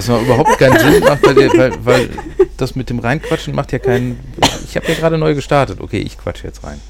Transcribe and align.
Was 0.00 0.08
noch 0.08 0.22
überhaupt 0.22 0.56
keinen 0.56 0.78
Sinn 0.78 1.04
macht, 1.04 1.22
weil, 1.26 1.36
weil, 1.36 1.72
weil 1.84 2.08
das 2.56 2.74
mit 2.74 2.88
dem 2.88 3.00
Reinquatschen 3.00 3.54
macht 3.54 3.70
ja 3.70 3.78
keinen. 3.78 4.18
Ich 4.64 4.74
habe 4.74 4.86
ja 4.88 4.94
gerade 4.94 5.18
neu 5.18 5.34
gestartet. 5.34 5.78
Okay, 5.78 5.98
ich 5.98 6.16
quatsche 6.16 6.46
jetzt 6.46 6.64
rein. 6.64 6.80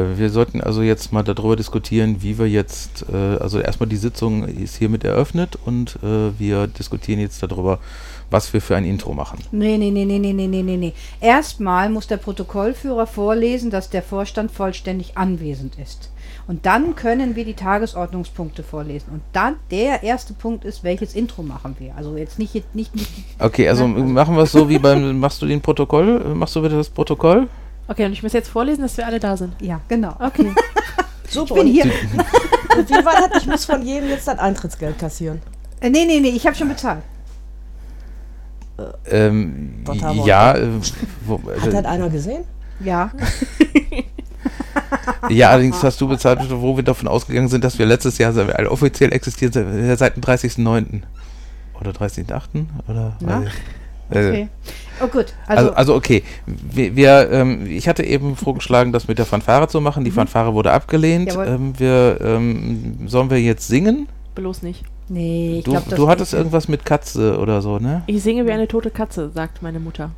Äh, 0.00 0.18
wir 0.18 0.30
sollten 0.30 0.60
also 0.60 0.82
jetzt 0.82 1.12
mal 1.12 1.22
darüber 1.22 1.56
diskutieren, 1.56 2.22
wie 2.22 2.38
wir 2.38 2.48
jetzt, 2.48 3.06
äh, 3.12 3.36
also 3.40 3.60
erstmal 3.60 3.88
die 3.88 3.96
Sitzung 3.96 4.44
ist 4.44 4.76
hiermit 4.76 5.04
eröffnet 5.04 5.58
und 5.64 5.98
äh, 6.02 6.38
wir 6.38 6.66
diskutieren 6.66 7.20
jetzt 7.20 7.42
darüber, 7.42 7.78
was 8.30 8.52
wir 8.52 8.60
für 8.60 8.76
ein 8.76 8.84
Intro 8.84 9.12
machen. 9.12 9.38
Nee, 9.50 9.76
nee, 9.76 9.90
nee, 9.90 10.04
nee, 10.04 10.18
nee, 10.18 10.32
nee, 10.32 10.46
nee, 10.46 10.76
nee. 10.76 10.92
Erstmal 11.20 11.90
muss 11.90 12.06
der 12.06 12.16
Protokollführer 12.16 13.06
vorlesen, 13.06 13.70
dass 13.70 13.90
der 13.90 14.02
Vorstand 14.02 14.52
vollständig 14.52 15.16
anwesend 15.16 15.78
ist. 15.78 16.10
Und 16.46 16.66
dann 16.66 16.96
können 16.96 17.36
wir 17.36 17.44
die 17.44 17.54
Tagesordnungspunkte 17.54 18.62
vorlesen. 18.62 19.10
Und 19.12 19.22
dann 19.32 19.56
der 19.70 20.02
erste 20.02 20.32
Punkt 20.32 20.64
ist, 20.64 20.82
welches 20.82 21.14
Intro 21.14 21.42
machen 21.42 21.76
wir. 21.78 21.94
Also 21.96 22.16
jetzt 22.16 22.38
nicht 22.38 22.54
nicht, 22.54 22.74
nicht, 22.74 22.94
nicht 22.94 23.10
Okay, 23.38 23.68
also, 23.68 23.84
also 23.84 23.96
machen 24.04 24.36
wir 24.36 24.42
es 24.42 24.52
so 24.52 24.68
wie 24.68 24.78
beim 24.78 25.18
machst 25.18 25.42
du 25.42 25.46
den 25.46 25.60
Protokoll, 25.60 26.34
machst 26.34 26.56
du 26.56 26.62
bitte 26.62 26.76
das 26.76 26.88
Protokoll? 26.88 27.48
Okay, 27.90 28.04
und 28.06 28.12
ich 28.12 28.22
muss 28.22 28.32
jetzt 28.32 28.48
vorlesen, 28.48 28.82
dass 28.82 28.96
wir 28.96 29.04
alle 29.06 29.18
da 29.18 29.36
sind. 29.36 29.52
ja, 29.60 29.80
genau. 29.88 30.14
Okay. 30.20 30.54
Ich 31.24 31.34
Super. 31.34 31.54
bin 31.54 31.68
hier. 31.68 31.84
Und 32.76 32.90
wie 32.90 33.04
war 33.04 33.28
das? 33.28 33.42
Ich 33.42 33.46
muss 33.48 33.64
von 33.64 33.82
jedem 33.82 34.08
jetzt 34.08 34.26
das 34.26 34.36
Eintrittsgeld 34.40 34.98
kassieren. 34.98 35.40
Äh, 35.80 35.88
nee, 35.88 36.04
nee, 36.04 36.18
nee, 36.18 36.30
ich 36.30 36.44
habe 36.44 36.56
schon 36.56 36.66
bezahlt. 36.68 37.02
Ähm, 39.08 39.84
haben 39.86 40.16
wir? 40.16 40.26
ja, 40.26 40.54
äh, 40.56 40.66
wo, 41.24 41.40
Hat 41.60 41.72
das 41.72 41.84
äh, 41.84 41.86
einer 41.86 42.08
gesehen? 42.10 42.42
Ja. 42.80 43.12
ja, 45.28 45.50
allerdings 45.50 45.80
hast 45.84 46.00
du 46.00 46.08
bezahlt, 46.08 46.40
wo 46.50 46.74
wir 46.76 46.82
davon 46.82 47.06
ausgegangen 47.06 47.46
sind, 47.46 47.62
dass 47.62 47.78
wir 47.78 47.86
letztes 47.86 48.18
Jahr 48.18 48.34
also 48.36 48.70
offiziell 48.72 49.12
existieren 49.12 49.52
se- 49.52 49.96
seit 49.96 50.16
dem 50.16 50.24
30.09. 50.24 51.02
Oder 51.80 51.92
30.08. 51.92 52.64
oder? 52.88 53.16
Na? 53.20 53.44
Äh, 54.10 54.28
Okay. 54.28 54.48
Oh 55.02 55.06
gut. 55.06 55.32
Also, 55.46 55.62
Also, 55.68 55.72
also 55.74 55.94
okay, 55.94 56.22
wir, 56.46 56.94
wir 56.94 57.30
ähm, 57.32 57.66
ich 57.66 57.88
hatte 57.88 58.04
eben 58.04 58.36
vorgeschlagen, 58.36 58.92
das 58.92 59.08
mit 59.08 59.18
der 59.18 59.24
Fanfare 59.24 59.66
zu 59.66 59.80
machen. 59.80 60.04
Die 60.04 60.10
Fanfare 60.10 60.52
wurde 60.52 60.72
abgelehnt. 60.72 61.34
Mhm. 61.36 61.42
Ähm, 61.46 61.72
wir, 61.78 62.18
ähm, 62.22 62.98
sollen 63.06 63.30
wir 63.30 63.40
jetzt 63.40 63.66
singen? 63.66 64.08
Bloß 64.34 64.62
nicht. 64.62 64.84
nee, 65.08 65.58
ich 65.58 65.64
Du, 65.64 65.70
glaube, 65.72 65.86
das 65.88 65.98
du 65.98 66.08
hattest 66.08 66.34
irgendwas 66.34 66.68
mit 66.68 66.84
Katze 66.84 67.38
oder 67.38 67.62
so, 67.62 67.78
ne? 67.78 68.02
Ich 68.06 68.22
singe 68.22 68.46
wie 68.46 68.52
eine 68.52 68.68
tote 68.68 68.90
Katze, 68.90 69.30
sagt 69.34 69.62
meine 69.62 69.80
Mutter. 69.80 70.10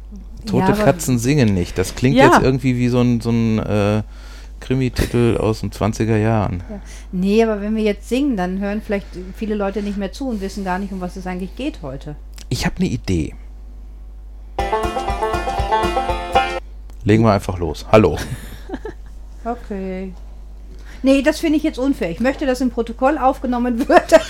Tote 0.47 0.73
Ja, 0.73 0.73
Katzen 0.73 1.19
singen 1.19 1.55
nicht. 1.55 1.79
Das 1.79 1.95
klingt 1.95 2.17
Ja. 2.17 2.25
jetzt 2.33 2.43
irgendwie 2.43 2.77
wie 2.77 2.89
so 2.89 3.01
ein, 3.01 3.21
so 3.21 3.31
ein 3.31 3.59
äh, 3.61 4.03
Krimi-Titel 4.61 5.37
aus 5.39 5.61
den 5.61 5.71
20er 5.71 6.17
Jahren. 6.17 6.63
Nee, 7.13 7.43
aber 7.43 7.61
wenn 7.61 7.77
wir 7.77 7.83
jetzt 7.85 8.09
singen, 8.09 8.37
dann 8.37 8.59
hören 8.61 8.83
vielleicht 8.85 9.07
viele 9.37 9.55
Leute 9.55 9.83
nicht 9.83 9.97
mehr 9.97 10.13
zu 10.13 10.29
und 10.29 10.41
wissen 10.41 10.65
gar 10.65 10.79
nicht, 10.79 10.93
um 10.93 11.01
was 11.01 11.17
es 11.17 11.27
eigentlich 11.27 11.55
geht 11.57 11.83
heute. 11.83 12.17
Ich 12.49 12.65
habe 12.67 12.77
eine 12.79 12.89
Idee. 12.89 13.35
Legen 17.05 17.25
wir 17.25 17.33
einfach 17.33 17.59
los. 17.59 17.87
Hallo. 17.91 18.17
Okay. 19.45 20.13
Nee, 21.03 21.21
das 21.23 21.41
finde 21.41 21.57
ich 21.57 21.65
jetzt 21.65 21.77
unfair. 21.79 22.11
Ich 22.13 22.21
möchte, 22.21 22.47
dass 22.47 22.61
im 22.61 22.71
Protokoll 22.71 23.19
aufgenommen 23.19 23.89
wird. 23.89 24.13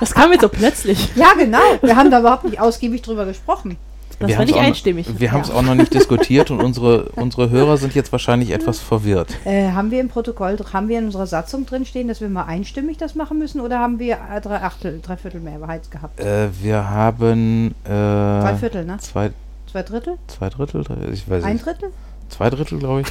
Das 0.00 0.14
kam 0.14 0.30
jetzt 0.30 0.42
so 0.42 0.48
plötzlich. 0.48 1.10
ja, 1.16 1.32
genau. 1.36 1.58
Wir 1.80 1.96
haben 1.96 2.10
da 2.12 2.20
überhaupt 2.20 2.44
nicht 2.44 2.60
ausgiebig 2.60 3.02
drüber 3.02 3.24
gesprochen. 3.24 3.76
Das 4.20 4.28
Wir 4.28 4.38
war 4.38 4.44
nicht 4.44 4.54
noch- 4.54 4.62
einstimmig. 4.62 5.06
Wir 5.18 5.32
haben 5.32 5.40
es 5.40 5.48
Ja. 5.48 5.54
auch 5.54 5.62
noch 5.62 5.74
nicht 5.74 5.92
diskutiert 5.94 6.50
und 6.52 6.60
unsere, 6.62 7.06
unsere 7.16 7.50
Hörer 7.50 7.76
sind 7.76 7.94
jetzt 7.96 8.12
wahrscheinlich 8.12 8.50
etwas 8.52 8.78
verwirrt. 8.78 9.34
Äh, 9.44 9.70
haben 9.72 9.90
wir 9.90 10.00
im 10.00 10.08
Protokoll, 10.08 10.56
haben 10.72 10.88
wir 10.88 10.98
in 11.00 11.06
unserer 11.06 11.26
Satzung 11.26 11.66
drin 11.66 11.84
stehen, 11.86 12.06
dass 12.08 12.20
wir 12.20 12.28
mal 12.28 12.44
einstimmig 12.44 12.98
das 12.98 13.14
machen 13.16 13.38
müssen 13.38 13.60
oder 13.60 13.78
haben 13.80 13.98
wir 13.98 14.18
drei 14.42 14.60
Achtel, 14.62 15.00
drei 15.02 15.16
Viertel 15.16 15.40
Mehrheit 15.40 15.90
gehabt? 15.90 16.20
Äh, 16.20 16.48
wir 16.62 16.88
haben 16.88 17.74
äh, 17.84 17.88
Drei 17.88 18.56
Viertel, 18.58 18.84
ne? 18.84 18.98
zwei, 19.00 19.30
Zwei 19.70 19.82
Drittel? 19.82 20.18
zwei 20.28 20.48
Drittel, 20.48 20.84
drei- 20.84 20.96
ich 21.12 21.28
weiß 21.28 21.44
Ein 21.44 21.54
nicht. 21.54 21.66
Drittel? 21.66 21.90
Zwei 22.28 22.50
Drittel, 22.50 22.78
glaube 22.78 23.02
ich. 23.02 23.06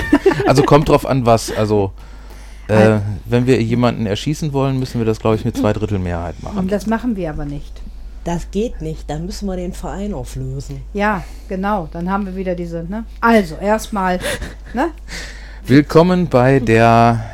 also 0.46 0.62
kommt 0.62 0.88
drauf 0.88 1.06
an, 1.06 1.24
was. 1.26 1.50
Also 1.56 1.92
äh, 2.68 2.98
wenn 3.24 3.46
wir 3.46 3.62
jemanden 3.62 4.06
erschießen 4.06 4.52
wollen, 4.52 4.78
müssen 4.78 4.98
wir 5.00 5.06
das, 5.06 5.20
glaube 5.20 5.36
ich, 5.36 5.44
mit 5.44 5.56
zwei 5.56 5.72
Drittel 5.72 5.98
Mehrheit 5.98 6.42
machen. 6.42 6.58
Und 6.58 6.72
das 6.72 6.86
machen 6.86 7.16
wir 7.16 7.30
aber 7.30 7.44
nicht. 7.44 7.80
Das 8.24 8.50
geht 8.50 8.82
nicht. 8.82 9.08
Dann 9.08 9.24
müssen 9.24 9.46
wir 9.48 9.56
den 9.56 9.72
Verein 9.72 10.12
auflösen. 10.12 10.82
Ja, 10.92 11.24
genau. 11.48 11.88
Dann 11.92 12.10
haben 12.10 12.26
wir 12.26 12.36
wieder 12.36 12.54
diese, 12.54 12.84
ne? 12.84 13.04
Also, 13.22 13.54
erstmal, 13.56 14.18
ne? 14.74 14.88
Willkommen 15.66 16.28
bei 16.28 16.60
der 16.60 17.24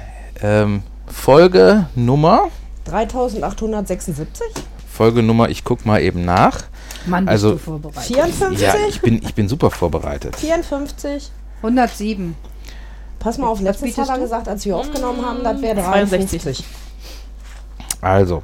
ähm, 0.40 0.82
Folge 1.06 1.86
Nummer. 1.96 2.48
3876? 2.84 4.46
Folge 4.88 5.22
Nummer, 5.22 5.48
ich 5.48 5.64
guck 5.64 5.84
mal 5.84 6.00
eben 6.00 6.24
nach. 6.24 6.64
Mann, 7.06 7.24
bist 7.26 7.32
Also- 7.32 7.52
du 7.52 7.58
vorbereitet. 7.58 8.02
54? 8.14 8.60
Ja, 8.60 8.74
ich 8.88 9.00
bin, 9.00 9.20
ich 9.22 9.34
bin 9.34 9.48
super 9.48 9.70
vorbereitet. 9.70 10.36
54? 10.36 11.30
107. 11.62 12.34
Pass 13.18 13.38
mal 13.38 13.46
auf, 13.46 13.60
letztes 13.60 13.96
hat 13.96 14.08
er 14.08 14.18
gesagt, 14.18 14.48
als 14.48 14.64
wir 14.66 14.76
aufgenommen 14.76 15.24
haben, 15.24 15.42
das 15.42 15.62
wäre 15.62 15.82
62. 15.82 16.42
53. 16.42 16.64
Also, 18.02 18.42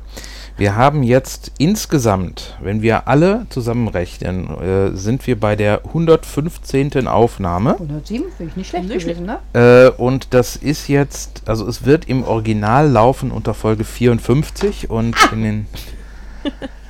wir 0.56 0.74
haben 0.76 1.02
jetzt 1.02 1.52
insgesamt, 1.58 2.56
wenn 2.60 2.80
wir 2.82 3.06
alle 3.08 3.46
zusammenrechnen, 3.50 4.58
äh, 4.60 4.96
sind 4.96 5.26
wir 5.26 5.38
bei 5.38 5.54
der 5.56 5.82
115. 5.84 7.06
Aufnahme. 7.08 7.72
107 7.78 8.24
finde 8.36 8.50
ich 8.50 8.56
nicht 8.56 8.68
schlecht 8.70 8.88
Nicht 8.88 9.06
gewesen, 9.06 9.26
ne? 9.26 9.38
Äh, 9.52 9.90
und 10.00 10.32
das 10.32 10.56
ist 10.56 10.88
jetzt, 10.88 11.42
also 11.46 11.66
es 11.66 11.84
wird 11.84 12.08
im 12.08 12.24
Original 12.24 12.88
laufen 12.88 13.30
unter 13.32 13.52
Folge 13.54 13.84
54 13.84 14.88
und 14.90 15.14
in 15.32 15.42
den, 15.42 15.66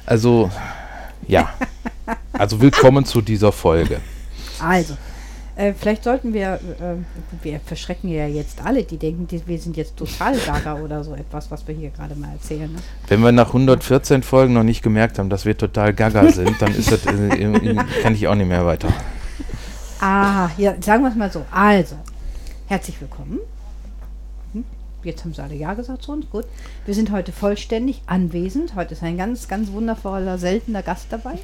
also, 0.07 0.51
ja, 1.31 1.49
also 2.33 2.61
willkommen 2.61 3.05
zu 3.05 3.21
dieser 3.21 3.53
Folge. 3.53 4.01
Also, 4.59 4.97
äh, 5.55 5.73
vielleicht 5.73 6.03
sollten 6.03 6.35
wir, 6.35 6.55
äh, 6.55 6.97
wir 7.45 7.61
verschrecken 7.61 8.11
ja 8.11 8.27
jetzt 8.27 8.65
alle, 8.65 8.83
die 8.83 8.97
denken, 8.97 9.29
die, 9.29 9.41
wir 9.47 9.59
sind 9.59 9.77
jetzt 9.77 9.97
total 9.97 10.37
gaga 10.39 10.75
oder 10.75 11.05
so 11.05 11.15
etwas, 11.15 11.49
was 11.53 11.67
wir 11.69 11.75
hier 11.75 11.91
gerade 11.91 12.17
mal 12.17 12.33
erzählen. 12.33 12.73
Ne? 12.73 12.79
Wenn 13.07 13.21
wir 13.21 13.31
nach 13.31 13.49
114 13.49 14.25
Folgen 14.25 14.55
noch 14.55 14.65
nicht 14.65 14.83
gemerkt 14.83 15.21
haben, 15.21 15.31
dass 15.31 15.45
wir 15.45 15.57
total 15.57 15.95
gaga 15.95 16.33
sind, 16.33 16.61
dann 16.61 16.75
ist 16.75 16.91
das, 16.91 17.07
äh, 17.07 17.77
kann 18.03 18.15
ich 18.15 18.27
auch 18.27 18.35
nicht 18.35 18.49
mehr 18.49 18.67
weiter. 18.67 18.89
Ah, 20.01 20.49
ja, 20.57 20.75
sagen 20.81 21.05
wir 21.05 21.11
es 21.11 21.17
mal 21.17 21.31
so. 21.31 21.45
Also, 21.53 21.95
herzlich 22.67 23.01
willkommen. 23.01 23.39
Jetzt 25.03 25.25
haben 25.25 25.33
sie 25.35 25.43
alle 25.43 25.55
Ja 25.55 25.75
gesagt 25.75 26.03
zu 26.03 26.13
uns. 26.13 26.27
Gut. 26.31 26.45
Wir 26.87 26.95
sind 26.95 27.11
heute 27.11 27.33
vollständig 27.33 28.03
anwesend. 28.07 28.75
Heute 28.75 28.95
ist 28.95 29.03
ein 29.03 29.17
ganz, 29.17 29.49
ganz 29.49 29.71
wundervoller, 29.73 30.39
seltener 30.39 30.83
Gast 30.83 31.07
dabei. 31.11 31.39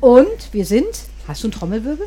Und 0.00 0.26
wir 0.52 0.64
sind. 0.64 0.86
Hast 1.28 1.42
du 1.42 1.46
einen 1.48 1.52
Trommelwirbel? 1.52 2.06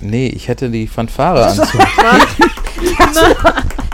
Nee, 0.00 0.28
ich 0.28 0.48
hätte 0.48 0.70
die 0.70 0.86
Fanfare 0.86 1.44
Also, 1.44 1.62
anzu. 1.62 1.78
Die, 1.78 2.96
hast 2.98 3.16
du, 3.16 3.22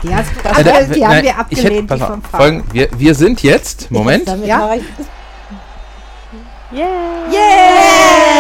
die, 0.02 0.14
hast, 0.14 0.30
du- 0.34 0.48
Äh, 0.60 0.64
da- 0.64 0.82
die 0.82 1.04
haben 1.04 1.10
nein, 1.12 1.24
wir 1.24 1.38
abgelehnt, 1.38 1.66
hätte, 1.70 1.82
pass 1.86 1.98
die 1.98 2.04
vom 2.06 2.22
folgen, 2.22 2.64
wir, 2.72 2.88
wir 2.96 3.14
sind 3.14 3.42
jetzt, 3.42 3.90
Moment, 3.90 4.26
Damit 4.26 4.46
Ja? 4.46 4.74
Yeah! 6.72 6.86
Yeah! 7.32 8.39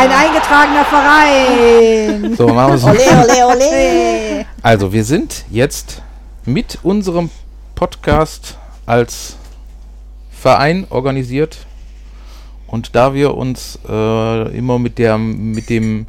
Ein 0.00 0.12
eingetragener 0.12 0.84
Verein. 0.86 2.34
so 2.34 2.48
machen 2.48 2.72
wir 2.72 2.78
so. 2.78 2.88
Ole, 2.88 2.98
ole, 2.98 3.46
ole. 3.48 4.46
Also, 4.62 4.94
wir 4.94 5.04
sind 5.04 5.44
jetzt 5.50 6.00
mit 6.46 6.78
unserem 6.82 7.28
Podcast 7.74 8.56
als 8.86 9.36
Verein 10.30 10.86
organisiert. 10.88 11.66
Und 12.66 12.96
da 12.96 13.12
wir 13.12 13.34
uns 13.34 13.78
äh, 13.86 14.56
immer 14.56 14.78
mit 14.78 14.96
der, 14.96 15.18
mit 15.18 15.68
dem, 15.68 16.06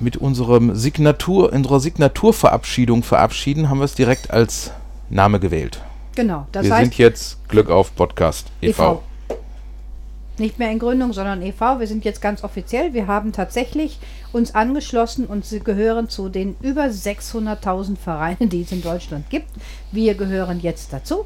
mit 0.00 0.16
unserem 0.16 0.74
Signatur, 0.74 1.52
unserer 1.52 1.80
Signaturverabschiedung 1.80 3.02
verabschieden, 3.02 3.68
haben 3.68 3.80
wir 3.80 3.84
es 3.84 3.94
direkt 3.94 4.30
als 4.30 4.70
Name 5.10 5.38
gewählt. 5.38 5.82
Genau, 6.14 6.46
das 6.50 6.64
wir 6.64 6.72
heißt 6.72 6.82
sind 6.84 6.96
jetzt 6.96 7.46
Glück 7.50 7.68
auf 7.68 7.94
Podcast 7.94 8.46
e 8.62 8.68
e.V. 8.68 9.02
Nicht 10.36 10.58
mehr 10.58 10.70
in 10.70 10.80
Gründung, 10.80 11.12
sondern 11.12 11.42
e.V. 11.42 11.78
Wir 11.78 11.86
sind 11.86 12.04
jetzt 12.04 12.20
ganz 12.20 12.42
offiziell. 12.42 12.92
Wir 12.92 13.06
haben 13.06 13.32
tatsächlich 13.32 13.98
uns 14.32 14.54
angeschlossen 14.54 15.26
und 15.26 15.44
sie 15.44 15.60
gehören 15.60 16.08
zu 16.08 16.28
den 16.28 16.56
über 16.60 16.86
600.000 16.86 17.96
Vereinen, 17.96 18.48
die 18.48 18.62
es 18.62 18.72
in 18.72 18.82
Deutschland 18.82 19.30
gibt. 19.30 19.48
Wir 19.92 20.14
gehören 20.14 20.60
jetzt 20.60 20.92
dazu. 20.92 21.24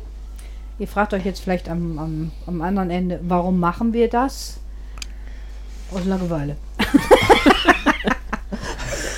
Ihr 0.79 0.89
fragt 0.89 1.15
euch 1.15 1.25
jetzt 1.25 1.41
vielleicht 1.41 1.69
am, 1.69 1.99
am, 1.99 2.31
am 2.47 2.61
anderen 2.61 2.91
Ende, 2.91 3.21
warum 3.23 3.59
machen 3.59 3.93
wir 3.93 4.09
das? 4.09 4.59
Aus 5.93 6.05
Langeweile. 6.05 6.57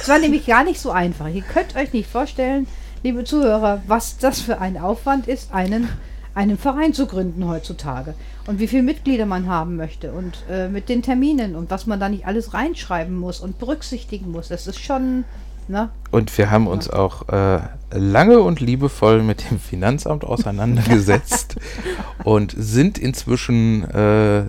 Es 0.01 0.09
war 0.09 0.19
nämlich 0.19 0.47
gar 0.47 0.65
nicht 0.65 0.81
so 0.81 0.91
einfach. 0.91 1.29
Ihr 1.29 1.43
könnt 1.43 1.77
euch 1.77 1.93
nicht 1.93 2.09
vorstellen, 2.09 2.67
liebe 3.03 3.25
Zuhörer, 3.25 3.83
was 3.87 4.17
das 4.17 4.41
für 4.41 4.59
ein 4.59 4.79
Aufwand 4.79 5.29
ist, 5.29 5.53
einen, 5.53 5.91
einen 6.35 6.59
Verein 6.59 6.95
zu 6.95 7.07
gründen 7.07 7.47
heutzutage. 7.47 8.15
Und 8.47 8.59
wie 8.59 8.67
viele 8.67 8.83
Mitglieder 8.83 9.27
man 9.27 9.49
haben 9.49 9.77
möchte 9.77 10.13
und 10.13 10.45
äh, 10.51 10.69
mit 10.69 10.89
den 10.89 11.03
Terminen 11.03 11.57
und 11.57 11.71
was 11.71 11.87
man 11.87 12.01
da 12.01 12.09
nicht 12.09 12.27
alles 12.27 12.55
reinschreiben 12.55 13.17
muss 13.17 13.41
und 13.41 13.59
berücksichtigen 13.59 14.31
muss. 14.31 14.49
Das 14.49 14.67
ist 14.67 14.81
schon, 14.81 15.25
ne? 15.69 15.91
Und 16.11 16.37
wir 16.37 16.51
haben 16.51 16.67
uns 16.67 16.89
auch 16.89 17.29
äh, 17.29 17.61
lange 17.93 18.41
und 18.41 18.61
liebevoll 18.61 19.23
mit 19.23 19.51
dem 19.51 19.59
Finanzamt 19.59 20.25
auseinandergesetzt 20.25 21.57
und 22.25 22.55
sind 22.57 22.99
inzwischen 22.99 23.85
äh, 23.91 24.45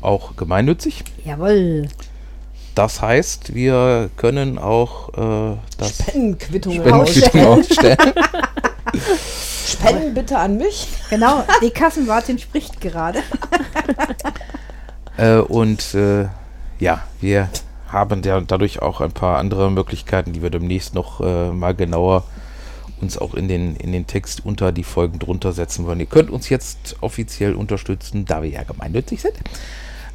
auch 0.00 0.36
gemeinnützig. 0.36 1.04
Jawohl. 1.24 1.88
Das 2.74 3.02
heißt, 3.02 3.54
wir 3.54 4.08
können 4.16 4.58
auch 4.58 5.08
äh, 5.08 5.56
das 5.78 5.98
Spendenquittungen 5.98 6.80
Spendenquittung 6.80 7.44
ausstellen. 7.44 7.96
Spenden 9.78 10.14
bitte 10.14 10.38
an 10.38 10.56
mich. 10.56 10.88
Genau, 11.10 11.44
die 11.62 11.70
Kassenwartin 11.70 12.38
spricht 12.38 12.80
gerade. 12.80 13.20
Äh, 15.16 15.38
und 15.38 15.94
äh, 15.94 16.28
ja, 16.78 17.02
wir 17.20 17.48
haben 17.88 18.22
ja 18.22 18.40
dadurch 18.40 18.80
auch 18.80 19.00
ein 19.00 19.10
paar 19.10 19.38
andere 19.38 19.68
Möglichkeiten, 19.68 20.32
die 20.32 20.42
wir 20.42 20.50
demnächst 20.50 20.94
noch 20.94 21.20
äh, 21.20 21.50
mal 21.50 21.74
genauer 21.74 22.22
uns 23.00 23.18
auch 23.18 23.34
in 23.34 23.48
den, 23.48 23.76
in 23.76 23.92
den 23.92 24.06
Text 24.06 24.44
unter 24.44 24.72
die 24.72 24.84
Folgen 24.84 25.18
drunter 25.18 25.52
setzen 25.52 25.86
wollen. 25.86 26.00
Ihr 26.00 26.06
könnt 26.06 26.30
uns 26.30 26.48
jetzt 26.48 26.96
offiziell 27.00 27.54
unterstützen, 27.54 28.24
da 28.26 28.42
wir 28.42 28.50
ja 28.50 28.62
gemeinnützig 28.62 29.20
sind. 29.20 29.34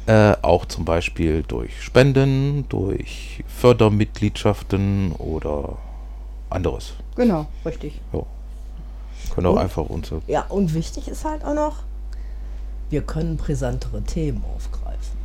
Äh, 0.06 0.36
auch 0.42 0.66
zum 0.66 0.84
Beispiel 0.84 1.42
durch 1.46 1.82
Spenden, 1.82 2.66
durch 2.68 3.42
Fördermitgliedschaften 3.46 5.12
oder 5.12 5.78
anderes. 6.50 6.94
Genau, 7.16 7.46
richtig. 7.64 8.00
Jo. 8.12 8.26
Können 9.34 9.46
auch 9.48 9.52
Und- 9.52 9.58
einfach 9.58 9.84
unsere 9.84 10.22
Ja, 10.26 10.44
und 10.48 10.74
wichtig 10.74 11.08
ist 11.08 11.24
halt 11.24 11.44
auch 11.44 11.54
noch, 11.54 11.76
wir 12.90 13.02
können 13.02 13.36
brisantere 13.36 14.02
Themen 14.02 14.44
aufgreifen. 14.54 15.18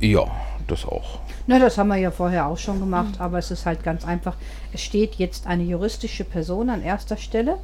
Ja, 0.00 0.24
das 0.66 0.84
auch. 0.86 1.18
Na, 1.46 1.58
das 1.58 1.76
haben 1.76 1.88
wir 1.88 1.96
ja 1.96 2.10
vorher 2.10 2.46
auch 2.46 2.58
schon 2.58 2.78
gemacht, 2.78 3.20
aber 3.20 3.38
es 3.38 3.50
ist 3.50 3.66
halt 3.66 3.82
ganz 3.82 4.04
einfach. 4.04 4.36
Es 4.72 4.80
steht 4.82 5.16
jetzt 5.16 5.46
eine 5.46 5.64
juristische 5.64 6.24
Person 6.24 6.70
an 6.70 6.82
erster 6.82 7.16
Stelle 7.16 7.58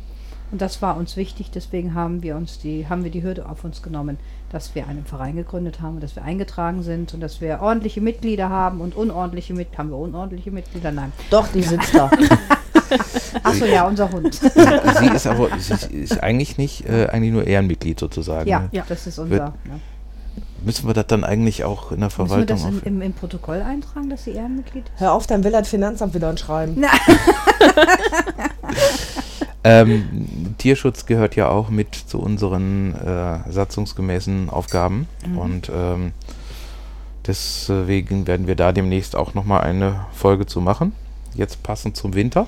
und 0.51 0.61
das 0.61 0.83
war 0.83 0.97
uns 0.97 1.17
wichtig, 1.17 1.51
deswegen 1.51 1.95
haben 1.95 2.23
wir 2.23 2.37
uns 2.37 2.59
die, 2.59 2.89
haben 2.89 3.05
wir 3.05 3.11
die 3.11 3.23
Hürde 3.23 3.49
auf 3.49 3.65
uns 3.65 3.83
genommen, 3.83 4.19
dass 4.51 4.75
wir 4.75 4.87
einen 4.87 5.05
Verein 5.05 5.37
gegründet 5.37 5.81
haben, 5.81 6.01
dass 6.01 6.15
wir 6.17 6.25
eingetragen 6.25 6.83
sind 6.83 7.15
und 7.15 7.21
dass 7.21 7.41
wir 7.41 7.61
ordentliche 7.63 8.01
Mitglieder 8.01 8.49
haben 8.49 8.81
und 8.81 8.97
unordentliche 8.97 9.55
Mitglieder. 9.55 9.79
Haben 9.79 9.91
wir 9.91 9.99
unordentliche 9.99 10.51
Mitglieder? 10.51 10.93
Nein. 10.93 11.13
Doch, 11.31 11.47
die 11.49 11.63
sitzt 11.63 11.95
da. 11.95 12.11
Achso, 13.43 13.65
ja, 13.65 13.87
unser 13.87 14.11
Hund. 14.11 14.35
Sie 14.99 15.07
ist 15.15 15.27
aber 15.27 15.49
sie 15.59 15.97
ist 15.97 16.23
eigentlich 16.23 16.59
nicht, 16.59 16.89
äh, 16.89 17.07
eigentlich 17.07 17.33
nur 17.33 17.47
Ehrenmitglied 17.47 17.99
sozusagen. 18.01 18.49
Ja, 18.49 18.61
ne? 18.61 18.69
Ja. 18.73 18.85
das 18.89 19.07
ist 19.07 19.19
unser. 19.19 19.31
Wird- 19.31 19.43
Ja. 19.43 19.79
Müssen 20.65 20.87
wir 20.89 20.95
das 20.95 21.07
dann 21.07 21.23
eigentlich 21.23 21.65
auch 21.65 21.93
in 21.93 22.01
der 22.01 22.07
Müssen 22.09 22.19
wir 22.19 22.27
Verwaltung 22.27 22.57
das 22.57 22.65
im, 22.65 22.83
im, 22.85 23.03
im 23.03 23.13
Protokoll 23.13 23.63
eintragen, 23.63 24.11
dass 24.11 24.25
sie 24.25 24.33
Ehrenmitglied 24.33 24.85
ist? 24.87 25.01
Hör 25.01 25.13
auf, 25.13 25.27
dann 25.27 25.45
will 25.45 25.53
das 25.53 25.69
Finanzamt 25.69 26.13
wieder 26.15 26.29
ein 26.29 26.39
Schreiben. 26.39 26.83
Ähm, 29.65 30.55
Tierschutz 30.59 31.07
gehört 31.07 31.35
ja 31.35 31.49
auch 31.49 31.71
mit 31.71 31.95
zu 31.97 32.21
unseren 32.21 32.95
äh, 32.95 33.51
satzungsgemäßen 33.51 34.49
Aufgaben 34.49 35.09
Mhm. 35.27 35.39
und 35.39 35.73
ähm, 35.75 36.13
deswegen 37.27 38.29
werden 38.29 38.47
wir 38.47 38.55
da 38.55 38.71
demnächst 38.71 39.17
auch 39.17 39.35
nochmal 39.35 39.63
eine 39.63 40.07
Folge 40.13 40.47
zu 40.47 40.61
machen. 40.61 40.93
Jetzt 41.35 41.65
passend 41.65 41.97
zum 41.97 42.15
Winter. 42.15 42.47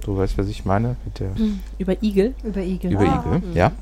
Ja. 0.00 0.04
Du 0.04 0.16
weißt, 0.16 0.38
was 0.38 0.48
ich 0.48 0.64
meine 0.64 0.96
mit 1.04 1.20
der 1.20 1.32
Über 1.78 2.02
Igel. 2.02 2.34
Über 2.42 2.60
Igel. 2.60 2.92
über 2.92 3.02
Ah. 3.02 3.36
Igel, 3.36 3.56
ja? 3.56 3.72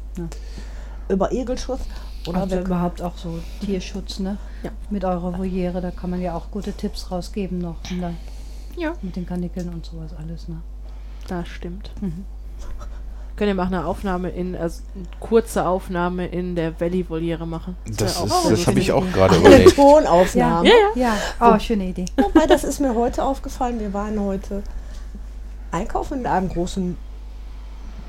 Über 1.09 1.33
Egelschutz. 1.33 1.81
Oder 2.27 2.43
Oder 2.43 2.51
wir, 2.51 2.61
überhaupt 2.61 3.01
auch 3.01 3.17
so 3.17 3.39
Tierschutz, 3.65 4.19
ne? 4.19 4.37
Ja. 4.63 4.71
Mit 4.91 5.05
eurer 5.05 5.39
Voliere, 5.39 5.81
da 5.81 5.91
kann 5.91 6.11
man 6.11 6.21
ja 6.21 6.35
auch 6.35 6.51
gute 6.51 6.73
Tipps 6.73 7.11
rausgeben 7.11 7.59
noch. 7.59 7.77
Ne? 7.91 8.15
Ja. 8.77 8.93
Mit 9.01 9.17
den 9.17 9.27
Kanickeln 9.27 9.71
und 9.71 9.87
sowas 9.87 10.11
alles, 10.19 10.47
ne? 10.47 10.61
Das 11.29 11.49
stimmt. 11.49 11.91
Mhm. 12.03 12.27
Können 13.37 13.49
wir 13.49 13.55
machen 13.55 13.75
eine 13.75 13.87
Aufnahme 13.87 14.29
in, 14.29 14.55
also 14.55 14.83
eine 14.95 15.07
kurze 15.19 15.67
Aufnahme 15.67 16.27
in 16.27 16.57
der 16.57 16.79
Valley-Voliere 16.79 17.47
machen. 17.47 17.75
Das, 17.97 18.19
auch 18.19 18.29
das 18.29 18.61
so 18.61 18.67
habe 18.67 18.79
ich 18.81 18.93
eine 18.93 19.01
auch 19.01 19.13
gerade 19.13 19.37
eine 19.37 19.47
überlegt. 19.47 19.77
Tonaufnahme. 19.77 20.69
Ja, 20.69 20.75
ja. 20.95 21.15
Ja, 21.41 21.55
oh, 21.55 21.59
schöne 21.59 21.89
Idee. 21.89 22.05
Wobei, 22.19 22.47
das 22.47 22.65
ist 22.65 22.81
mir 22.81 22.95
heute 22.95 23.25
aufgefallen. 23.25 23.81
Wir 23.81 23.95
waren 23.95 24.21
heute 24.21 24.63
einkaufen 25.71 26.21
in 26.21 26.27
einem 26.27 26.49
großen 26.49 26.97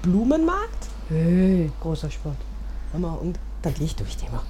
Blumenmarkt. 0.01 0.87
Hey, 1.09 1.71
großer 1.81 2.09
Sport. 2.09 2.37
Mal, 2.97 3.13
und 3.13 3.39
dann 3.61 3.73
gehe 3.73 3.85
ich 3.85 3.95
durch 3.95 4.17
die 4.17 4.25
immer. 4.25 4.43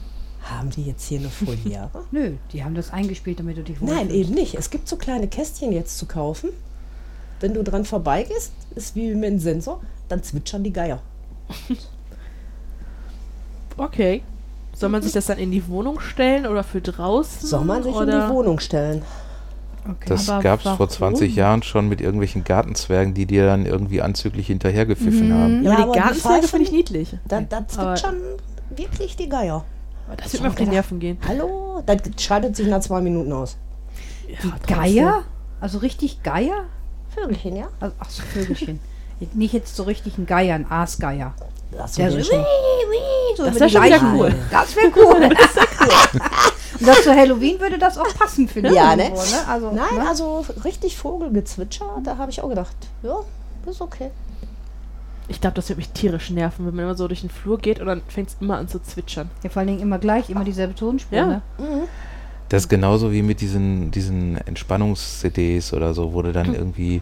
Haben 0.44 0.72
die 0.72 0.84
jetzt 0.84 1.08
hier 1.08 1.20
eine 1.20 1.30
Foliere? 1.30 1.90
Nö, 2.12 2.34
die 2.52 2.64
haben 2.64 2.74
das 2.74 2.92
eingespielt, 2.92 3.40
damit 3.40 3.58
du 3.58 3.64
dich 3.64 3.80
Nein, 3.82 4.08
wohlfühlst. 4.08 4.16
eben 4.16 4.34
nicht. 4.34 4.56
Es 4.56 4.70
gibt 4.70 4.88
so 4.88 4.96
kleine 4.96 5.28
Kästchen 5.28 5.72
jetzt 5.72 5.98
zu 5.98 6.08
kaufen. 6.08 6.50
Wenn 7.40 7.54
du 7.54 7.64
dran 7.64 7.86
vorbeigehst, 7.86 8.52
ist 8.76 8.96
wie 8.96 9.14
mit 9.14 9.26
einem 9.30 9.40
Sensor, 9.40 9.82
dann 10.10 10.24
zwitschern 10.24 10.64
die 10.64 10.74
Geier. 10.74 11.02
Okay. 13.78 14.22
Soll 14.74 14.90
man 14.90 15.02
sich 15.02 15.12
das 15.12 15.26
dann 15.26 15.38
in 15.38 15.52
die 15.52 15.68
Wohnung 15.68 16.00
stellen 16.00 16.46
oder 16.46 16.64
für 16.64 16.82
draußen? 16.82 17.48
Soll 17.48 17.66
man 17.66 17.84
sich 17.84 17.94
oder? 17.94 18.22
in 18.24 18.28
die 18.28 18.34
Wohnung 18.34 18.60
stellen? 18.60 19.02
Okay. 19.84 20.06
Das 20.08 20.28
gab 20.28 20.60
es 20.60 20.64
vor 20.64 20.80
warum? 20.80 20.90
20 20.90 21.36
Jahren 21.36 21.64
schon 21.64 21.90
mit 21.90 22.02
irgendwelchen 22.02 22.44
Gartenzwergen, 22.44 23.14
die 23.14 23.26
dir 23.26 23.46
dann 23.48 23.66
irgendwie 23.66 24.02
anzüglich 24.02 24.48
hinterhergepfiffen 24.48 25.30
Mhm. 25.30 25.34
haben. 25.34 25.64
Ja, 25.64 25.72
Ja, 25.72 25.78
aber 25.80 25.86
die 25.86 25.92
die 25.94 26.00
Gartenzwerge 26.00 26.48
finde 26.48 26.66
ich 26.66 26.72
niedlich. 26.72 27.18
Da, 27.28 27.42
da 27.42 27.58
Aber- 27.58 27.68
zwitschern 27.96 28.18
wirklich 28.76 29.16
die 29.18 29.28
Geier. 29.30 29.66
Aber 30.08 30.16
das 30.18 30.34
wird 30.34 30.44
mir 30.44 30.50
auf 30.50 30.56
die. 30.56 30.66
Nerven 30.68 31.00
gehen. 31.00 31.18
Hallo? 31.28 31.82
Das 31.86 31.98
schaltet 32.20 32.56
sich 32.56 32.68
nach 32.68 32.82
zwei 32.82 33.02
Minuten 33.02 33.32
aus. 33.34 33.58
Ja, 34.28 34.76
Geier? 34.76 35.24
Also 35.60 35.80
richtig 35.80 36.22
Geier? 36.24 36.66
Vögelchen, 37.16 37.56
ja? 37.56 37.68
Also, 37.80 37.96
ach 38.00 38.10
so, 38.10 38.22
Vögelchen. 38.24 38.80
Nicht 39.34 39.54
jetzt 39.54 39.76
so 39.76 39.84
richtig 39.84 40.18
ein 40.18 40.26
Geier, 40.26 40.56
ein 40.56 40.70
Aasgeier. 40.70 41.34
Das 41.72 41.94
Der 41.94 42.12
so, 42.12 42.18
Das 42.18 42.30
wär 42.30 43.68
die 43.68 43.74
schon 43.74 43.84
wieder 43.84 43.90
Leichen. 43.98 44.16
cool. 44.16 44.34
Das 44.52 44.76
wäre 44.76 44.92
cool. 44.96 45.30
Das 46.86 47.04
zu 47.04 47.12
Halloween 47.16 47.60
würde 47.60 47.78
das 47.78 47.98
auch 47.98 48.14
passen, 48.16 48.48
finde 48.48 48.70
ich. 48.70 48.76
Ja, 48.76 48.96
ne? 48.96 49.04
irgendwo, 49.06 49.22
Also, 49.48 49.72
Nein, 49.72 49.96
ne? 49.98 50.08
also 50.08 50.46
richtig 50.64 50.98
Vogelgezwitscher, 50.98 51.86
da 52.04 52.18
habe 52.18 52.32
ich 52.32 52.42
auch 52.42 52.50
gedacht, 52.50 52.76
ja, 53.04 53.16
ist 53.70 53.82
okay. 53.82 54.10
Ich 55.28 55.40
glaube, 55.40 55.56
das 55.56 55.70
wird 55.70 55.78
mich 55.78 55.90
tierisch 55.90 56.30
nerven, 56.30 56.66
wenn 56.66 56.76
man 56.76 56.86
immer 56.86 56.96
so 56.96 57.08
durch 57.08 57.22
den 57.22 57.30
Flur 57.30 57.58
geht 57.58 57.80
und 57.80 57.86
dann 57.88 58.02
fängt 58.08 58.30
es 58.30 58.38
immer 58.42 58.58
an 58.58 58.68
zu 58.68 58.82
zwitschern. 58.82 59.30
Ja, 59.44 59.50
vor 59.50 59.60
allen 59.62 59.68
Dingen 59.68 59.80
immer 59.80 59.98
gleich, 60.00 60.30
immer 60.30 60.44
dieselbe 60.44 60.76
Tonspur, 60.76 61.18
Ja. 61.18 61.26
ne? 61.28 61.42
Das 62.50 62.64
ist 62.64 62.70
genauso 62.70 63.14
wie 63.14 63.22
mit 63.22 63.40
diesen, 63.40 63.92
diesen 63.92 64.36
Entspannungs-CDs 64.46 65.72
oder 65.74 65.94
so, 65.94 66.14
wo 66.14 66.22
du 66.22 66.34
dann 66.34 66.54
irgendwie 66.54 67.02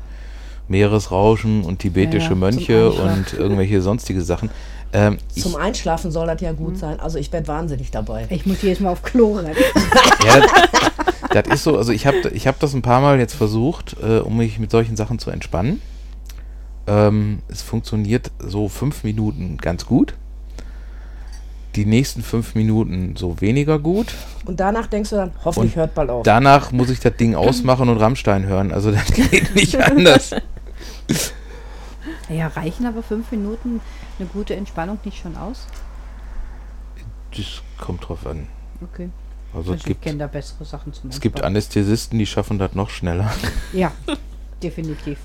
Meeresrauschen 0.69 1.63
und 1.63 1.79
tibetische 1.79 2.29
Ja, 2.29 2.35
Mönche 2.35 2.91
und 2.91 3.33
irgendwelche 3.33 3.81
sonstige 3.81 4.21
Sachen. 4.21 4.49
Ähm, 4.91 5.17
ich, 5.35 5.43
Zum 5.43 5.55
Einschlafen 5.55 6.11
soll 6.11 6.27
das 6.27 6.41
ja 6.41 6.51
gut 6.51 6.77
sein. 6.77 6.99
Also 6.99 7.19
ich 7.19 7.31
werde 7.31 7.47
wahnsinnig 7.47 7.91
dabei. 7.91 8.25
Ich 8.29 8.45
muss 8.45 8.61
jedes 8.61 8.79
Mal 8.79 8.89
auf 8.89 9.03
Klo 9.03 9.35
rennen. 9.35 9.55
ja, 10.25 10.39
das, 10.39 11.43
das 11.43 11.55
ist 11.55 11.63
so, 11.63 11.77
also 11.77 11.91
ich 11.91 12.07
habe 12.07 12.29
ich 12.33 12.47
hab 12.47 12.59
das 12.59 12.73
ein 12.73 12.81
paar 12.81 13.01
Mal 13.01 13.19
jetzt 13.19 13.35
versucht, 13.35 13.97
äh, 14.01 14.19
um 14.19 14.37
mich 14.37 14.57
mit 14.57 14.71
solchen 14.71 14.95
Sachen 14.95 15.19
zu 15.19 15.29
entspannen. 15.29 15.81
Ähm, 16.87 17.39
es 17.49 17.61
funktioniert 17.61 18.31
so 18.39 18.67
fünf 18.67 19.03
Minuten 19.03 19.57
ganz 19.57 19.85
gut. 19.85 20.15
Die 21.75 21.85
nächsten 21.85 22.23
fünf 22.23 22.55
Minuten 22.55 23.15
so 23.15 23.39
weniger 23.41 23.77
gut. 23.77 24.07
Und 24.45 24.59
danach 24.59 24.87
denkst 24.87 25.11
du 25.11 25.17
dann, 25.17 25.31
hoffentlich 25.45 25.73
Und 25.73 25.79
hört 25.81 25.93
bald 25.93 26.09
auf. 26.09 26.23
Danach 26.23 26.71
muss 26.71 26.89
ich 26.89 26.99
das 26.99 27.15
Ding 27.15 27.35
ausmachen 27.35 27.89
und 27.89 27.97
Rammstein 27.97 28.47
hören. 28.47 28.71
Also 28.71 28.91
das 28.91 29.05
geht 29.11 29.53
nicht 29.53 29.79
anders. 29.79 30.31
Ja, 32.29 32.47
reichen 32.47 32.85
aber 32.85 33.03
fünf 33.03 33.31
Minuten 33.31 33.81
eine 34.17 34.27
gute 34.29 34.55
Entspannung 34.55 34.99
nicht 35.03 35.21
schon 35.21 35.35
aus? 35.35 35.67
Das 37.35 37.61
kommt 37.77 38.07
drauf 38.07 38.25
an. 38.25 38.47
Okay. 38.81 39.09
Also 39.53 39.59
es 39.59 39.73
Also 39.73 39.73
ich 39.75 39.83
gibt, 39.83 40.01
kenne 40.03 40.19
da 40.19 40.27
bessere 40.27 40.63
Sachen 40.63 40.93
zum 40.93 41.09
es 41.09 41.19
gibt. 41.19 41.41
Anästhesisten, 41.43 42.17
die 42.17 42.25
schaffen 42.25 42.57
das 42.59 42.73
noch 42.73 42.89
schneller. 42.89 43.29
Ja, 43.73 43.91
definitiv. 44.63 45.19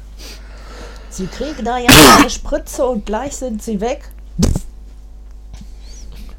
Sie 1.11 1.27
kriegen 1.27 1.65
da 1.65 1.79
ja 1.79 1.89
eine 2.19 2.29
Spritze 2.29 2.85
und 2.87 3.07
gleich 3.07 3.37
sind 3.37 3.63
sie 3.63 3.81
weg. 3.81 4.11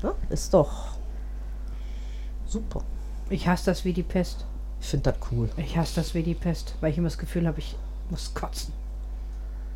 Ja, 0.04 0.14
ist 0.30 0.54
doch 0.54 0.98
super. 2.46 2.84
Ich 3.30 3.48
hasse 3.48 3.66
das 3.68 3.86
wie 3.86 3.94
die 3.94 4.04
Pest. 4.04 4.46
Ich 4.82 4.88
finde 4.88 5.12
das 5.14 5.32
cool. 5.32 5.50
Ich 5.58 5.78
hasse 5.78 5.96
das 5.96 6.14
wie 6.14 6.24
die 6.24 6.36
Pest, 6.36 6.75
weil 6.82 6.92
ich 6.92 6.98
immer 6.98 7.08
das 7.08 7.18
Gefühl 7.18 7.48
habe, 7.48 7.60
ich 7.60 7.75
muss 8.10 8.34
kotzen. 8.34 8.74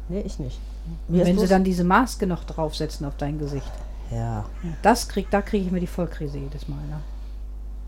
Nee, 0.10 0.22
ich 0.22 0.40
nicht. 0.40 0.60
Mir 1.08 1.26
wenn 1.26 1.38
sie 1.40 1.48
dann 1.48 1.64
diese 1.64 1.84
Maske 1.84 2.26
noch 2.28 2.44
draufsetzen 2.44 3.06
auf 3.06 3.14
dein 3.18 3.38
Gesicht. 3.40 3.72
Ja, 4.12 4.46
das 4.82 5.08
krieg, 5.08 5.28
da 5.30 5.42
kriege 5.42 5.66
ich 5.66 5.72
mir 5.72 5.80
die 5.80 5.88
Vollkrise 5.88 6.40
jedes 6.40 6.68
Mal. 6.68 6.82
Ne? 6.90 7.00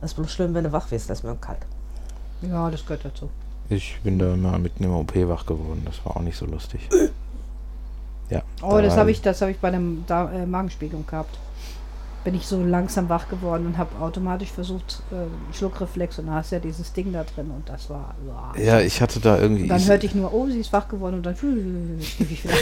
das 0.01 0.11
ist 0.11 0.15
bloß 0.15 0.31
schlimm, 0.31 0.53
wenn 0.53 0.63
du 0.63 0.71
wach 0.71 0.89
wirst, 0.91 1.09
das 1.09 1.19
ist 1.19 1.23
mir 1.23 1.35
kalt. 1.35 1.59
Ja, 2.41 2.69
das 2.69 2.83
gehört 2.83 3.05
dazu. 3.05 3.29
Ich 3.69 3.99
bin 4.03 4.17
da 4.17 4.35
mal 4.35 4.57
mitten 4.59 4.83
im 4.83 4.93
OP 4.93 5.15
wach 5.27 5.45
geworden. 5.45 5.83
Das 5.85 6.03
war 6.05 6.17
auch 6.17 6.21
nicht 6.21 6.37
so 6.37 6.45
lustig. 6.45 6.87
Ja. 8.29 8.43
Oh, 8.61 8.79
das 8.79 8.93
da- 8.93 9.01
habe 9.01 9.11
ich, 9.11 9.21
das 9.21 9.41
habe 9.41 9.51
ich 9.51 9.59
bei 9.59 9.67
einem 9.67 10.05
da 10.07 10.31
äh, 10.31 10.45
Magenspiegelung 10.45 11.05
gehabt. 11.05 11.37
Bin 12.23 12.35
ich 12.35 12.45
so 12.45 12.61
langsam 12.63 13.09
wach 13.09 13.29
geworden 13.29 13.65
und 13.65 13.77
habe 13.79 13.97
automatisch 13.99 14.51
versucht, 14.51 15.01
äh, 15.11 15.55
Schluckreflex 15.55 16.19
und 16.19 16.27
da 16.27 16.33
hast 16.33 16.51
du 16.51 16.55
ja 16.57 16.59
dieses 16.61 16.93
Ding 16.93 17.11
da 17.13 17.23
drin 17.23 17.49
und 17.49 17.67
das 17.67 17.89
war. 17.89 18.13
uah. 18.27 18.53
Ja, 18.59 18.79
ich 18.79 19.01
hatte 19.01 19.19
da 19.19 19.39
irgendwie. 19.39 19.63
Und 19.63 19.69
dann 19.69 19.79
ich, 19.81 19.89
hörte 19.89 20.05
ich 20.05 20.13
nur, 20.13 20.31
oh, 20.31 20.45
sie 20.47 20.59
ist 20.59 20.71
wach 20.71 20.87
geworden 20.87 21.15
und 21.15 21.25
dann 21.25 21.35
schlief 21.35 22.31
ich 22.31 22.43
wieder. 22.43 22.53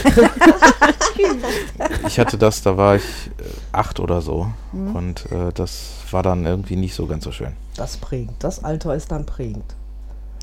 ich 2.06 2.18
hatte 2.18 2.38
das, 2.38 2.62
da 2.62 2.76
war 2.76 2.96
ich 2.96 3.02
äh, 3.02 3.42
acht 3.72 4.00
oder 4.00 4.22
so. 4.22 4.50
Mhm. 4.72 4.96
Und 4.96 5.30
äh, 5.32 5.52
das 5.52 5.90
war 6.10 6.22
dann 6.22 6.46
irgendwie 6.46 6.76
nicht 6.76 6.94
so 6.94 7.06
ganz 7.06 7.24
so 7.24 7.32
schön. 7.32 7.52
Das 7.76 7.96
prägend. 7.98 8.32
Das 8.38 8.64
Alter 8.64 8.94
ist 8.94 9.12
dann 9.12 9.26
prägend. 9.26 9.74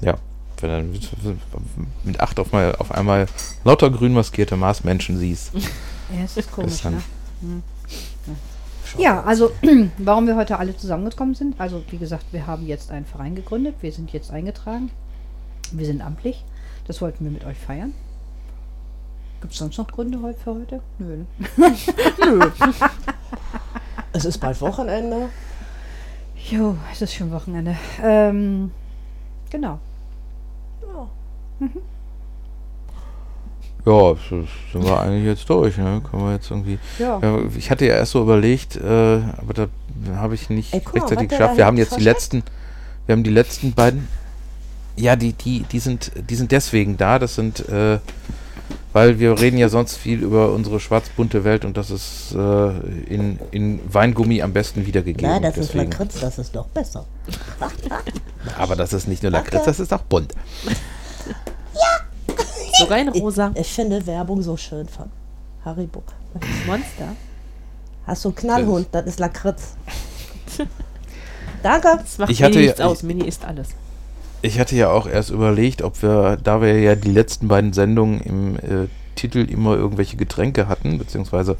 Ja. 0.02 0.16
Wenn 0.60 0.70
du 0.70 0.92
mit, 0.92 1.10
mit 2.04 2.20
acht 2.20 2.40
auf, 2.40 2.52
mal, 2.52 2.76
auf 2.78 2.92
einmal 2.92 3.28
lauter 3.64 3.90
grün 3.92 4.14
maskierte 4.14 4.58
Marsmenschen 4.58 5.18
siehst. 5.20 5.52
Ja, 5.54 6.24
es 6.24 6.38
ist 6.38 6.52
komisch, 6.52 6.74
Ist 6.74 6.86
dann- 6.86 6.94
ne? 6.96 7.02
Hm. 7.42 7.64
Ja, 8.26 8.34
also 9.24 9.52
warum 9.98 10.28
wir 10.28 10.36
heute 10.36 10.60
alle 10.60 10.76
zusammengekommen 10.76 11.36
sind. 11.36 11.60
Also 11.60 11.84
wie 11.90 11.98
gesagt, 11.98 12.26
wir 12.32 12.48
haben 12.48 12.66
jetzt 12.66 12.92
einen 12.92 13.06
Verein 13.06 13.36
gegründet, 13.36 13.76
wir 13.82 13.92
sind 13.92 14.12
jetzt 14.14 14.32
eingetragen, 14.32 14.92
wir 15.72 15.86
sind 15.86 16.02
amtlich. 16.02 16.44
Das 16.88 17.02
wollten 17.02 17.26
wir 17.26 17.32
mit 17.32 17.46
euch 17.46 17.58
feiern. 17.58 17.94
Gibt 19.42 19.54
es 19.54 19.60
sonst 19.60 19.78
noch 19.78 19.88
Gründe 19.88 20.22
heute 20.22 20.40
für 20.40 20.56
heute? 20.56 20.82
Nö. 21.00 21.26
ne? 21.58 21.72
Es 24.14 24.26
ist 24.26 24.40
bald 24.40 24.60
Wochenende. 24.62 25.30
Jo, 26.50 26.76
es 26.92 27.02
ist 27.02 27.14
schon 27.14 27.32
Wochenende. 27.32 27.78
Ähm, 28.02 28.72
genau. 29.50 29.80
Ja, 30.82 31.10
das 33.88 34.20
sind 34.30 34.84
wir 34.84 35.00
eigentlich 35.00 35.26
jetzt 35.26 35.50
durch. 35.50 35.78
Ne? 35.78 36.02
Können 36.10 36.24
wir 36.26 36.34
jetzt 36.34 36.52
irgendwie. 36.52 36.78
Ja. 37.00 37.20
Ja, 37.22 37.40
ich 37.56 37.72
hatte 37.72 37.86
ja 37.86 37.96
erst 37.96 38.12
so 38.12 38.22
überlegt, 38.22 38.76
äh, 38.76 38.82
aber 39.38 39.54
da 39.54 39.68
habe 40.16 40.36
ich 40.36 40.50
nicht 40.50 40.74
Ey, 40.74 40.82
mal, 40.84 40.92
rechtzeitig 40.92 41.30
geschafft. 41.30 41.58
Wir 41.58 41.66
haben 41.66 41.78
jetzt 41.78 41.96
die 41.96 42.04
letzten, 42.04 42.44
wir 43.06 43.14
haben 43.14 43.24
die 43.24 43.32
letzten 43.32 43.74
beiden. 43.74 44.08
Ja, 44.98 45.16
die, 45.16 45.34
die, 45.34 45.62
die 45.72 45.80
sind, 45.80 46.12
die 46.30 46.36
sind 46.36 46.52
deswegen 46.52 46.98
da. 46.98 47.18
Das 47.18 47.36
sind, 47.36 47.70
äh, 47.70 48.00
weil 48.92 49.20
wir 49.20 49.40
reden 49.40 49.58
ja 49.58 49.70
sonst 49.70 49.96
viel 49.96 50.22
über 50.22 50.52
unsere 50.52 50.80
schwarz-bunte 50.80 51.44
Welt 51.44 51.64
und 51.64 51.78
das 51.78 51.92
ist 51.92 52.34
äh, 52.36 52.70
in, 53.08 53.40
in 53.52 53.80
Weingummi 53.88 54.42
am 54.42 54.54
besten 54.54 54.86
wiedergegeben. 54.86 55.32
Ja, 55.32 55.40
das 55.40 55.58
ist 55.58 55.74
Deswegen. 55.74 55.92
Lakritz, 55.92 56.20
das 56.20 56.40
ist 56.40 56.56
doch 56.56 56.68
besser. 56.68 57.06
Aber 58.58 58.76
das 58.76 58.92
ist 58.94 59.08
nicht 59.08 59.24
nur 59.24 59.32
Lakritz, 59.32 59.66
das 59.66 59.80
ist 59.80 59.94
auch 59.94 60.02
bunt. 60.02 60.34
Sogar 62.78 63.00
in 63.00 63.10
rosa. 63.10 63.52
Ich 63.56 63.68
finde 63.74 64.06
Werbung 64.06 64.42
so 64.42 64.58
schön 64.58 64.88
von 64.88 65.06
Haribo. 65.66 66.04
Monster. 66.66 67.16
Hast 68.06 68.24
du 68.26 68.30
einen 68.30 68.36
Knallhund? 68.36 68.88
Das 68.92 69.06
ist 69.06 69.20
Lakritz. 69.20 69.76
Danke. 71.64 71.88
Das 72.02 72.18
macht 72.18 72.30
Ich 72.32 72.40
Mini 72.40 72.50
hatte 72.52 72.60
ja- 72.60 72.66
nichts 72.68 72.82
aus. 72.82 72.98
ich- 73.00 73.04
Mini 73.04 73.26
isst 73.28 73.44
alles. 73.46 73.70
Ich 74.44 74.60
hatte 74.60 74.76
ja 74.76 74.92
auch 74.92 75.08
erst 75.08 75.32
überlegt, 75.32 75.82
ob 75.82 76.02
wir, 76.04 76.38
da 76.42 76.62
wir 76.62 76.80
ja 76.80 76.96
die 76.96 77.10
letzten 77.12 77.48
beiden 77.48 77.74
Sendungen 77.74 78.22
im 78.22 78.56
äh, 78.58 78.88
Titel 79.16 79.40
immer 79.50 79.76
irgendwelche 79.76 80.16
Getränke 80.16 80.68
hatten, 80.68 81.00
beziehungsweise 81.00 81.58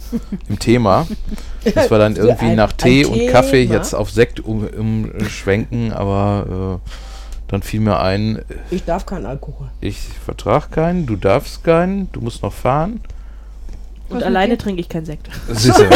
im 0.48 0.60
Thema, 0.60 1.08
dass 1.74 1.90
wir 1.90 1.98
dann 1.98 2.16
irgendwie 2.16 2.46
ein- 2.46 2.56
nach 2.56 2.72
Tee 2.74 3.04
und 3.06 3.28
Kaffee 3.30 3.64
Thema. 3.64 3.74
jetzt 3.76 3.96
auf 3.96 4.12
Sekt 4.12 4.40
um, 4.42 4.68
umschwenken, 4.68 5.92
aber 5.92 6.80
äh, 6.86 6.90
dann 7.48 7.62
fiel 7.62 7.80
mir 7.80 8.00
ein, 8.00 8.44
Ich 8.72 8.84
darf 8.86 9.06
keinen 9.06 9.26
Alkohol. 9.26 9.70
ich 9.82 9.98
vertrag 10.00 10.72
keinen, 10.72 11.06
du 11.06 11.16
darfst 11.16 11.64
keinen, 11.64 12.12
du 12.12 12.22
musst 12.22 12.44
noch 12.44 12.54
fahren. 12.54 13.02
Und 14.10 14.18
mit 14.18 14.26
alleine 14.26 14.58
trinke 14.58 14.80
ich 14.82 14.88
keinen 14.90 15.06
Sekt. 15.06 15.30
Siehste. 15.50 15.90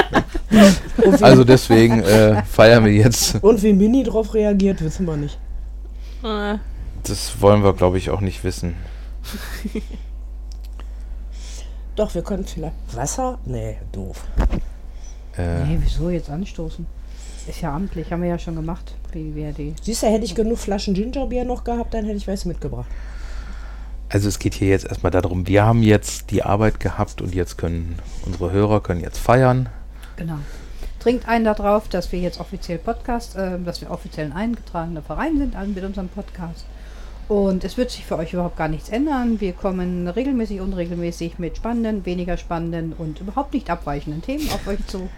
also 1.22 1.44
deswegen 1.44 2.02
äh, 2.02 2.42
feiern 2.44 2.84
wir 2.84 2.92
jetzt. 2.92 3.42
Und 3.42 3.62
wie 3.62 3.72
Mini 3.72 4.02
drauf 4.04 4.34
reagiert, 4.34 4.82
wissen 4.82 5.06
wir 5.06 5.16
nicht. 5.16 5.38
Äh, 6.22 6.58
Das 7.04 7.40
wollen 7.40 7.62
wir, 7.64 7.72
glaube 7.72 7.96
ich, 7.98 8.10
auch 8.10 8.20
nicht 8.20 8.44
wissen. 8.44 8.74
Doch, 11.96 12.14
wir 12.14 12.22
können 12.22 12.44
vielleicht. 12.46 12.74
Wasser? 12.94 13.38
Nee, 13.44 13.78
doof. 13.92 14.24
Äh, 15.36 15.64
Nee, 15.64 15.78
wieso 15.80 16.10
jetzt 16.10 16.30
anstoßen? 16.30 16.86
Ist 17.48 17.60
ja 17.60 17.74
amtlich, 17.74 18.12
haben 18.12 18.22
wir 18.22 18.28
ja 18.28 18.38
schon 18.38 18.54
gemacht. 18.54 18.94
Die. 19.14 19.74
Siehst 19.82 20.02
du, 20.02 20.06
hätte 20.06 20.24
ich 20.24 20.34
genug 20.34 20.58
Flaschen 20.58 20.94
Gingerbier 20.94 21.44
noch 21.44 21.64
gehabt, 21.64 21.92
dann 21.92 22.04
hätte 22.04 22.16
ich 22.16 22.28
was 22.28 22.44
mitgebracht. 22.44 22.88
Also 24.08 24.28
es 24.28 24.38
geht 24.38 24.54
hier 24.54 24.68
jetzt 24.68 24.86
erstmal 24.86 25.10
darum, 25.10 25.46
wir 25.46 25.64
haben 25.64 25.82
jetzt 25.82 26.30
die 26.30 26.42
Arbeit 26.42 26.80
gehabt 26.80 27.20
und 27.20 27.34
jetzt 27.34 27.56
können 27.58 27.98
unsere 28.26 28.52
Hörer 28.52 28.82
können 28.82 29.00
jetzt 29.00 29.18
feiern. 29.18 29.68
Genau. 30.16 30.38
Trinkt 31.00 31.26
einen 31.26 31.44
darauf, 31.44 31.88
dass 31.88 32.12
wir 32.12 32.20
jetzt 32.20 32.38
offiziell 32.38 32.78
Podcast, 32.78 33.36
äh, 33.36 33.58
dass 33.58 33.80
wir 33.80 33.90
offiziell 33.90 34.26
ein 34.26 34.32
eingetragener 34.32 35.02
Verein 35.02 35.38
sind 35.38 35.74
mit 35.74 35.82
unserem 35.84 36.08
Podcast. 36.08 36.64
Und 37.28 37.64
es 37.64 37.76
wird 37.76 37.90
sich 37.90 38.04
für 38.04 38.18
euch 38.18 38.34
überhaupt 38.34 38.56
gar 38.56 38.68
nichts 38.68 38.88
ändern. 38.88 39.40
Wir 39.40 39.52
kommen 39.52 40.06
regelmäßig, 40.06 40.60
unregelmäßig 40.60 41.38
mit 41.38 41.56
spannenden, 41.56 42.04
weniger 42.04 42.36
spannenden 42.36 42.92
und 42.92 43.20
überhaupt 43.20 43.54
nicht 43.54 43.70
abweichenden 43.70 44.22
Themen 44.22 44.48
auf 44.50 44.66
euch 44.66 44.86
zu. 44.86 45.08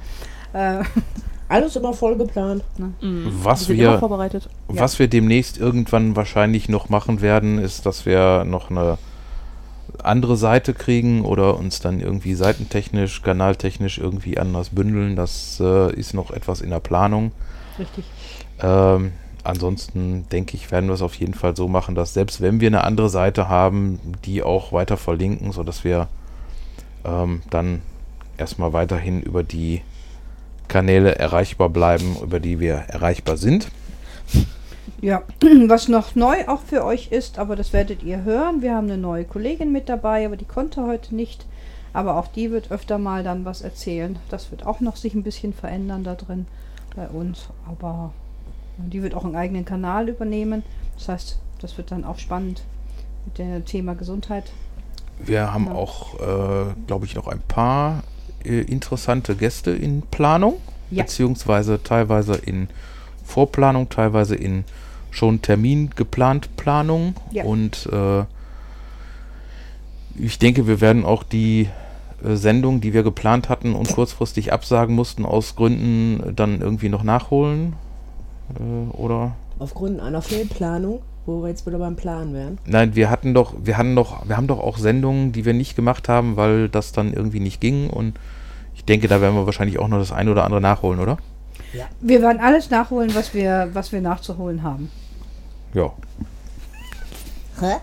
Äh, 0.52 0.84
Alles 1.48 1.76
immer 1.76 1.92
voll 1.92 2.16
geplant. 2.16 2.62
Was 3.42 3.60
die 3.60 3.64
sind 3.66 3.76
wir- 3.78 3.88
immer 3.90 3.98
vorbereitet. 3.98 4.48
Was 4.68 4.98
wir 4.98 5.08
demnächst 5.08 5.58
irgendwann 5.58 6.16
wahrscheinlich 6.16 6.68
noch 6.68 6.88
machen 6.88 7.20
werden, 7.20 7.58
ist, 7.58 7.86
dass 7.86 8.06
wir 8.06 8.44
noch 8.44 8.70
eine 8.70 8.98
andere 10.02 10.36
Seite 10.36 10.74
kriegen 10.74 11.24
oder 11.24 11.56
uns 11.56 11.80
dann 11.80 12.00
irgendwie 12.00 12.34
seitentechnisch, 12.34 13.22
kanaltechnisch 13.22 13.98
irgendwie 13.98 14.38
anders 14.38 14.70
bündeln. 14.70 15.16
Das 15.16 15.58
äh, 15.60 15.92
ist 15.94 16.14
noch 16.14 16.30
etwas 16.30 16.60
in 16.60 16.70
der 16.70 16.80
Planung. 16.80 17.32
richtig. 17.78 18.04
Ähm, 18.62 19.12
ansonsten 19.44 20.26
denke 20.30 20.56
ich, 20.56 20.70
werden 20.70 20.88
wir 20.88 20.94
es 20.94 21.02
auf 21.02 21.14
jeden 21.14 21.34
Fall 21.34 21.54
so 21.56 21.68
machen, 21.68 21.94
dass 21.94 22.14
selbst 22.14 22.40
wenn 22.40 22.60
wir 22.60 22.68
eine 22.68 22.84
andere 22.84 23.08
Seite 23.10 23.48
haben, 23.48 24.00
die 24.24 24.42
auch 24.42 24.72
weiter 24.72 24.96
verlinken, 24.96 25.52
sodass 25.52 25.84
wir 25.84 26.08
ähm, 27.04 27.42
dann 27.50 27.82
erstmal 28.38 28.72
weiterhin 28.72 29.20
über 29.22 29.42
die 29.42 29.82
Kanäle 30.68 31.16
erreichbar 31.18 31.68
bleiben, 31.68 32.16
über 32.22 32.40
die 32.40 32.60
wir 32.60 32.74
erreichbar 32.88 33.36
sind. 33.36 33.68
Ja, 35.00 35.22
was 35.68 35.88
noch 35.88 36.14
neu 36.14 36.46
auch 36.48 36.60
für 36.62 36.84
euch 36.84 37.08
ist, 37.12 37.38
aber 37.38 37.56
das 37.56 37.72
werdet 37.72 38.02
ihr 38.02 38.24
hören. 38.24 38.62
Wir 38.62 38.74
haben 38.74 38.86
eine 38.86 38.96
neue 38.98 39.24
Kollegin 39.24 39.70
mit 39.72 39.88
dabei, 39.88 40.24
aber 40.26 40.36
die 40.36 40.44
konnte 40.46 40.84
heute 40.86 41.14
nicht. 41.14 41.44
Aber 41.92 42.16
auch 42.18 42.26
die 42.26 42.50
wird 42.50 42.70
öfter 42.72 42.98
mal 42.98 43.22
dann 43.22 43.44
was 43.44 43.60
erzählen. 43.62 44.18
Das 44.28 44.50
wird 44.50 44.66
auch 44.66 44.80
noch 44.80 44.96
sich 44.96 45.14
ein 45.14 45.22
bisschen 45.22 45.52
verändern 45.52 46.02
da 46.04 46.14
drin 46.14 46.46
bei 46.96 47.06
uns. 47.06 47.48
Aber 47.68 48.12
die 48.78 49.02
wird 49.02 49.14
auch 49.14 49.24
einen 49.24 49.36
eigenen 49.36 49.64
Kanal 49.64 50.08
übernehmen. 50.08 50.64
Das 50.96 51.08
heißt, 51.08 51.38
das 51.60 51.76
wird 51.76 51.92
dann 51.92 52.04
auch 52.04 52.18
spannend 52.18 52.62
mit 53.26 53.38
dem 53.38 53.64
Thema 53.64 53.94
Gesundheit. 53.94 54.50
Wir 55.20 55.52
haben 55.52 55.66
Ja. 55.66 55.74
auch, 55.74 56.14
äh, 56.14 56.74
glaube 56.88 57.06
ich, 57.06 57.14
noch 57.14 57.28
ein 57.28 57.40
paar 57.46 58.02
äh, 58.44 58.60
interessante 58.62 59.34
Gäste 59.36 59.70
in 59.70 60.02
Planung, 60.02 60.54
Ja. 60.90 61.02
beziehungsweise 61.02 61.82
teilweise 61.82 62.34
in 62.34 62.68
Vorplanung, 63.24 63.88
teilweise 63.88 64.34
in 64.36 64.64
schon 65.10 65.40
Termin 65.42 65.90
geplant 65.96 66.56
Planung. 66.56 67.14
Ja. 67.30 67.44
Und 67.44 67.88
äh, 67.92 68.24
ich 70.16 70.38
denke, 70.38 70.66
wir 70.66 70.80
werden 70.80 71.04
auch 71.04 71.22
die 71.22 71.68
äh, 72.24 72.36
Sendung, 72.36 72.80
die 72.80 72.92
wir 72.92 73.02
geplant 73.02 73.48
hatten 73.48 73.74
und 73.74 73.88
kurzfristig 73.92 74.52
absagen 74.52 74.94
mussten, 74.94 75.24
aus 75.24 75.56
Gründen 75.56 76.34
dann 76.36 76.60
irgendwie 76.60 76.88
noch 76.88 77.02
nachholen. 77.02 77.74
Äh, 78.58 78.96
oder 78.96 79.32
Aufgrund 79.58 80.00
einer 80.00 80.20
Fehlplanung, 80.20 81.00
wo 81.26 81.42
wir 81.42 81.48
jetzt 81.48 81.66
wieder 81.66 81.78
beim 81.78 81.96
Plan 81.96 82.34
wären. 82.34 82.58
Nein, 82.66 82.94
wir 82.94 83.10
hatten 83.10 83.34
doch, 83.34 83.54
wir 83.62 83.78
hatten 83.78 83.96
doch, 83.96 84.28
wir 84.28 84.36
haben 84.36 84.46
doch 84.46 84.58
auch 84.58 84.78
Sendungen, 84.78 85.32
die 85.32 85.44
wir 85.44 85.54
nicht 85.54 85.76
gemacht 85.76 86.08
haben, 86.08 86.36
weil 86.36 86.68
das 86.68 86.92
dann 86.92 87.12
irgendwie 87.12 87.40
nicht 87.40 87.60
ging 87.60 87.90
und 87.90 88.14
ich 88.74 88.84
denke, 88.84 89.08
da 89.08 89.20
werden 89.20 89.34
wir 89.34 89.46
wahrscheinlich 89.46 89.78
auch 89.78 89.88
noch 89.88 89.98
das 89.98 90.12
eine 90.12 90.30
oder 90.30 90.44
andere 90.44 90.60
nachholen, 90.60 91.00
oder? 91.00 91.18
Wir 92.00 92.22
werden 92.22 92.40
alles 92.40 92.70
nachholen, 92.70 93.14
was 93.14 93.34
wir, 93.34 93.70
was 93.72 93.92
wir 93.92 94.00
nachzuholen 94.00 94.62
haben. 94.62 94.90
Ja. 95.72 95.92
Hä? 97.60 97.76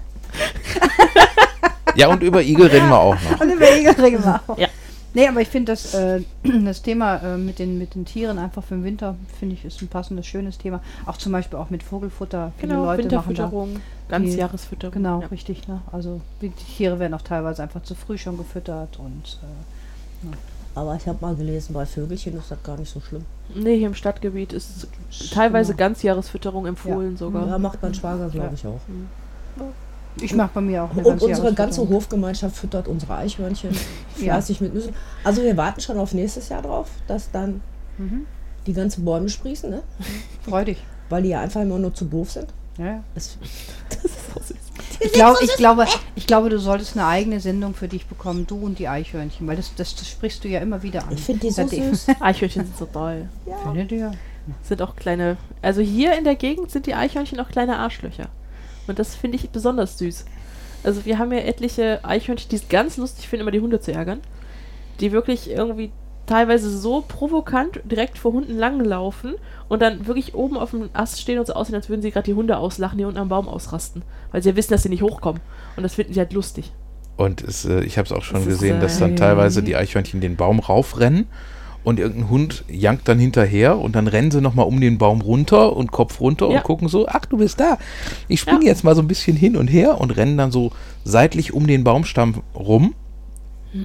Ja, 1.95 2.07
und 2.07 2.23
über 2.23 2.41
Igel 2.41 2.67
reden 2.67 2.87
wir 2.89 2.99
auch 2.99 3.15
noch. 3.15 3.41
Und 3.41 3.51
über 3.51 3.69
Egelringe 3.69 4.19
machen. 4.19 4.55
Ja. 4.57 4.67
Nee, 5.13 5.27
aber 5.27 5.41
ich 5.41 5.49
finde 5.49 5.73
das, 5.73 5.93
äh, 5.93 6.21
das 6.65 6.81
Thema 6.81 7.17
äh, 7.17 7.37
mit, 7.37 7.59
den, 7.59 7.77
mit 7.77 7.95
den 7.95 8.05
Tieren 8.05 8.37
einfach 8.39 8.63
für 8.63 8.75
den 8.75 8.83
Winter, 8.83 9.15
finde 9.39 9.55
ich, 9.55 9.65
ist 9.65 9.81
ein 9.81 9.87
passendes, 9.89 10.25
schönes 10.25 10.57
Thema. 10.57 10.81
Auch 11.05 11.17
zum 11.17 11.31
Beispiel 11.33 11.59
auch 11.59 11.69
mit 11.69 11.83
Vogelfutter. 11.83 12.51
Viele 12.57 12.73
Genau, 12.73 12.85
Leute 12.85 13.03
machen 13.03 13.11
da. 13.11 13.27
Winterfütterung, 13.27 13.75
Ganzjahresfütterung. 14.09 14.93
Genau, 14.93 15.21
Ja. 15.21 15.27
richtig. 15.27 15.67
Ne? 15.67 15.81
Also 15.91 16.21
die 16.41 16.49
Tiere 16.49 16.99
werden 16.99 17.13
auch 17.13 17.21
teilweise 17.23 17.61
einfach 17.63 17.83
zu 17.83 17.93
früh 17.95 18.17
schon 18.17 18.37
gefüttert 18.37 18.99
und 18.99 19.39
äh, 19.43 20.27
Aber 20.75 20.95
ich 20.95 21.05
habe 21.07 21.17
mal 21.19 21.35
gelesen, 21.35 21.73
bei 21.73 21.85
Vögelchen 21.85 22.37
ist 22.37 22.49
das 22.49 22.63
gar 22.63 22.77
nicht 22.77 22.89
so 22.91 23.01
schlimm. 23.01 23.25
Nee, 23.53 23.77
hier 23.77 23.87
im 23.87 23.95
Stadtgebiet 23.95 24.53
ist 24.53 24.87
teilweise 25.33 25.73
Genau. 25.73 25.87
Ganzjahresfütterung 25.89 26.65
empfohlen 26.67 27.17
sogar. 27.17 27.47
Ja, 27.47 27.57
macht 27.57 27.81
mein 27.81 27.93
Schwager, 27.93 28.29
glaube 28.29 28.47
Ja. 28.47 28.53
ich, 28.53 28.65
auch. 28.65 28.79
Ich 30.19 30.33
mache 30.33 30.51
bei 30.53 30.61
mir 30.61 30.83
auch 30.83 30.91
eine 30.91 31.03
Und 31.03 31.21
unsere 31.21 31.53
ganze 31.53 31.87
Hofgemeinschaft 31.87 32.55
füttert 32.57 32.87
unsere 32.87 33.15
Eichhörnchen 33.15 33.71
Ja. 34.17 34.33
fleißig 34.33 34.59
mit 34.61 34.73
Nüssen. 34.73 34.93
Also 35.23 35.41
wir 35.41 35.55
warten 35.55 35.79
schon 35.81 35.97
auf 35.97 36.13
nächstes 36.13 36.49
Jahr 36.49 36.61
drauf, 36.61 36.89
dass 37.07 37.31
dann 37.31 37.61
Mhm. 37.97 38.25
die 38.67 38.73
ganzen 38.73 39.03
Bäume 39.05 39.29
sprießen, 39.29 39.69
ne? 39.69 39.83
Freu 40.47 40.65
dich. 40.65 40.77
weil 41.09 41.23
die 41.23 41.29
ja 41.29 41.41
einfach 41.41 41.61
immer 41.61 41.77
nur 41.77 41.93
zu 41.93 42.05
doof 42.05 42.31
sind. 42.31 42.47
Ja, 42.77 42.85
ja. 42.85 43.03
Das, 43.13 43.37
Ich, 44.99 45.13
glaub, 45.13 45.41
ich, 45.41 45.55
glaube, 45.55 45.85
ich 46.15 46.27
glaube, 46.27 46.49
du 46.49 46.59
solltest 46.59 46.95
eine 46.95 47.05
eigene 47.07 47.39
Sendung 47.39 47.73
für 47.73 47.87
dich 47.87 48.05
bekommen, 48.05 48.45
du 48.47 48.55
und 48.57 48.77
die 48.79 48.87
Eichhörnchen, 48.87 49.47
weil 49.47 49.55
das, 49.55 49.73
das, 49.75 49.95
das 49.95 50.07
sprichst 50.07 50.43
du 50.43 50.47
ja 50.47 50.59
immer 50.59 50.83
wieder 50.83 51.03
an. 51.07 51.13
ich 51.13 51.21
finde 51.23 51.47
die 51.47 51.51
so 51.51 51.65
süß. 51.67 52.07
Eichhörnchen 52.19 52.65
sind 52.65 52.77
so 52.77 52.85
toll. 52.85 53.27
Findet 53.63 53.91
ihr? 53.91 54.11
Sind 54.63 54.81
auch 54.81 54.95
kleine. 54.95 55.37
Also 55.61 55.81
hier 55.81 56.17
in 56.17 56.23
der 56.23 56.35
Gegend 56.35 56.69
sind 56.71 56.85
die 56.85 56.93
Eichhörnchen 56.93 57.39
auch 57.39 57.49
kleine 57.49 57.77
Arschlöcher. 57.77 58.27
Und 58.87 58.99
das 58.99 59.15
finde 59.15 59.37
ich 59.37 59.49
besonders 59.49 59.97
süß. 59.97 60.25
Also 60.83 61.05
wir 61.05 61.19
haben 61.19 61.31
ja 61.31 61.39
etliche 61.39 62.03
Eichhörnchen, 62.03 62.49
die 62.49 62.55
es 62.55 62.69
ganz 62.69 62.97
lustig 62.97 63.27
finden, 63.27 63.41
immer 63.41 63.51
die 63.51 63.59
Hunde 63.59 63.79
zu 63.79 63.93
ärgern. 63.93 64.19
Die 64.99 65.11
wirklich 65.11 65.49
irgendwie 65.49 65.91
teilweise 66.25 66.69
so 66.75 67.03
provokant 67.07 67.81
direkt 67.83 68.17
vor 68.17 68.31
Hunden 68.31 68.57
langlaufen 68.57 69.35
und 69.67 69.81
dann 69.81 70.07
wirklich 70.07 70.33
oben 70.33 70.57
auf 70.57 70.71
dem 70.71 70.89
Ast 70.93 71.19
stehen 71.19 71.39
und 71.39 71.45
so 71.45 71.53
aussehen, 71.53 71.75
als 71.75 71.89
würden 71.89 72.01
sie 72.01 72.11
gerade 72.11 72.25
die 72.25 72.33
Hunde 72.33 72.57
auslachen, 72.57 72.97
die 72.97 73.05
unten 73.05 73.19
am 73.19 73.29
Baum 73.29 73.47
ausrasten. 73.47 74.03
Weil 74.31 74.41
sie 74.41 74.49
ja 74.49 74.55
wissen, 74.55 74.71
dass 74.71 74.83
sie 74.83 74.89
nicht 74.89 75.03
hochkommen. 75.03 75.41
Und 75.75 75.83
das 75.83 75.95
finden 75.95 76.13
sie 76.13 76.19
halt 76.19 76.33
lustig. 76.33 76.71
Und 77.17 77.43
es, 77.43 77.65
äh, 77.65 77.83
ich 77.83 77.97
habe 77.97 78.05
es 78.05 78.11
auch 78.11 78.23
schon 78.23 78.37
Das 78.37 78.47
ist, 78.47 78.53
gesehen, 78.53 78.79
dass 78.79 78.99
dann 78.99 79.13
äh, 79.13 79.15
teilweise 79.15 79.61
die 79.61 79.75
Eichhörnchen 79.75 80.21
den 80.21 80.35
Baum 80.35 80.59
raufrennen 80.59 81.27
und 81.83 81.99
irgendein 81.99 82.29
Hund 82.29 82.63
jankt 82.69 83.07
dann 83.07 83.19
hinterher 83.19 83.77
und 83.79 83.95
dann 83.95 84.07
rennen 84.07 84.31
sie 84.31 84.41
nochmal 84.41 84.65
um 84.67 84.79
den 84.79 84.97
Baum 84.97 85.21
runter 85.21 85.75
und 85.75 85.91
Kopf 85.91 86.19
runter 86.21 86.49
Ja. 86.49 86.57
und 86.57 86.63
gucken 86.63 86.87
so, 86.87 87.07
ach 87.07 87.25
du 87.25 87.37
bist 87.37 87.59
da. 87.59 87.77
Ich 88.27 88.39
springe 88.39 88.61
Ja. 88.65 88.67
jetzt 88.71 88.83
mal 88.83 88.95
so 88.95 89.01
ein 89.01 89.07
bisschen 89.07 89.35
hin 89.35 89.57
und 89.57 89.67
her 89.67 89.99
und 89.99 90.11
rennen 90.11 90.37
dann 90.37 90.51
so 90.51 90.71
seitlich 91.03 91.53
um 91.53 91.67
den 91.67 91.83
Baumstamm 91.83 92.43
rum. 92.55 92.93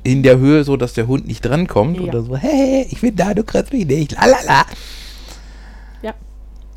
In 0.02 0.24
der 0.24 0.38
Höhe, 0.38 0.64
so 0.64 0.76
dass 0.76 0.94
der 0.94 1.06
Hund 1.06 1.28
nicht 1.28 1.42
drankommt. 1.42 1.98
Ja. 1.98 2.02
Oder 2.08 2.22
so, 2.22 2.36
hey, 2.36 2.86
ich 2.90 3.00
bin 3.02 3.14
da, 3.14 3.34
du 3.34 3.44
kriegst 3.44 3.72
mich 3.72 3.86
nicht. 3.86 4.12
Lalala. 4.12 4.64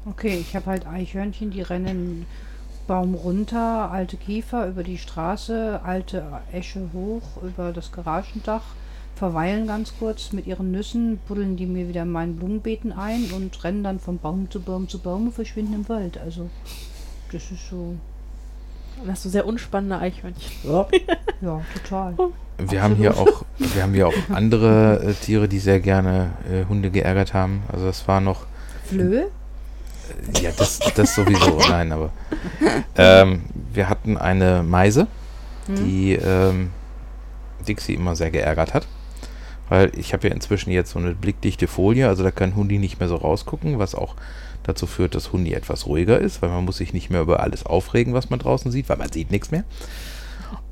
Okay, 0.06 0.38
ich 0.40 0.56
habe 0.56 0.66
halt 0.68 0.88
Eichhörnchen, 0.88 1.52
die 1.52 1.62
rennen 1.62 2.26
Baum 2.88 3.14
runter, 3.14 3.92
alte 3.92 4.18
Kiefer 4.18 4.68
über 4.68 4.82
die 4.82 4.98
Straße, 4.98 5.82
alte 5.84 6.24
Esche 6.52 6.90
hoch 6.94 7.22
über 7.44 7.72
das 7.74 7.92
Garagendach, 7.92 8.64
verweilen 9.20 9.68
ganz 9.68 9.94
kurz 10.00 10.32
mit 10.32 10.48
ihren 10.48 10.72
Nüssen, 10.72 11.20
buddeln 11.28 11.58
die 11.58 11.66
mir 11.66 11.90
wieder 11.90 12.04
in 12.04 12.12
meinen 12.12 12.38
Blumenbeeten 12.38 12.94
ein 12.94 13.30
und 13.36 13.62
rennen 13.66 13.84
dann 13.84 14.00
von 14.00 14.18
Baum 14.18 14.50
zu 14.50 14.62
Baum 14.62 14.88
zu 14.88 14.98
Baum 15.00 15.28
und 15.28 15.34
verschwinden 15.34 15.74
im 15.74 15.90
Wald. 15.90 16.18
Also, 16.18 16.50
das 17.32 17.52
ist 17.52 17.70
so, 17.70 17.96
Dann 19.02 19.12
hast 19.12 19.26
du 19.26 19.30
sehr 19.30 19.46
unspannende 19.46 20.00
Eichhörnchen. 20.00 20.52
Ja. 20.64 20.88
ja, 21.42 21.62
total. 21.74 22.16
Wir 22.58 22.82
haben 22.82 22.96
hier 22.96 23.18
auch, 23.18 23.44
wir 23.58 23.84
haben 23.84 23.94
hier 23.94 24.08
auch 24.08 24.30
andere 24.30 25.04
äh, 25.04 25.14
Tiere, 25.14 25.48
die 25.48 25.60
sehr 25.60 25.82
gerne 25.82 26.32
äh, 26.50 26.66
Hunde 26.66 26.90
geärgert 26.90 27.34
haben. 27.34 27.64
Also 27.72 27.86
das 27.86 28.08
war 28.08 28.22
noch 28.22 28.46
Flöhe? 28.86 29.28
Ja, 30.42 30.52
das, 30.58 30.80
das 30.96 31.14
sowieso, 31.14 31.60
nein, 31.70 31.92
aber 31.92 32.12
ähm, 32.96 33.44
wir 33.74 33.90
hatten 33.90 34.18
eine 34.18 34.64
Meise, 34.64 35.08
die 35.68 36.14
ähm, 36.14 36.72
Dixie 37.68 37.94
immer 37.94 38.16
sehr 38.16 38.32
geärgert 38.32 38.74
hat. 38.74 38.88
Weil 39.70 39.92
ich 39.98 40.14
habe 40.14 40.28
ja 40.28 40.34
inzwischen 40.34 40.72
jetzt 40.72 40.92
so 40.92 41.00
eine 41.00 41.14
blickdichte 41.14 41.68
Folie, 41.68 42.08
also 42.08 42.24
da 42.24 42.32
kann 42.32 42.56
Hundi 42.56 42.80
nicht 42.80 43.00
mehr 43.00 43.08
so 43.08 43.16
rausgucken, 43.16 43.80
was 43.80 43.96
auch 43.96 44.16
dazu 44.64 44.88
führt, 44.88 45.16
dass 45.16 45.32
Hundi 45.32 45.54
etwas 45.54 45.86
ruhiger 45.86 46.20
ist, 46.20 46.42
weil 46.42 46.50
man 46.50 46.66
muss 46.66 46.78
sich 46.78 46.94
nicht 46.94 47.10
mehr 47.10 47.22
über 47.22 47.40
alles 47.40 47.66
aufregen, 47.66 48.14
was 48.14 48.30
man 48.30 48.40
draußen 48.40 48.72
sieht, 48.72 48.90
weil 48.90 48.98
man 48.98 49.12
sieht 49.12 49.32
nichts 49.32 49.52
mehr. 49.52 49.64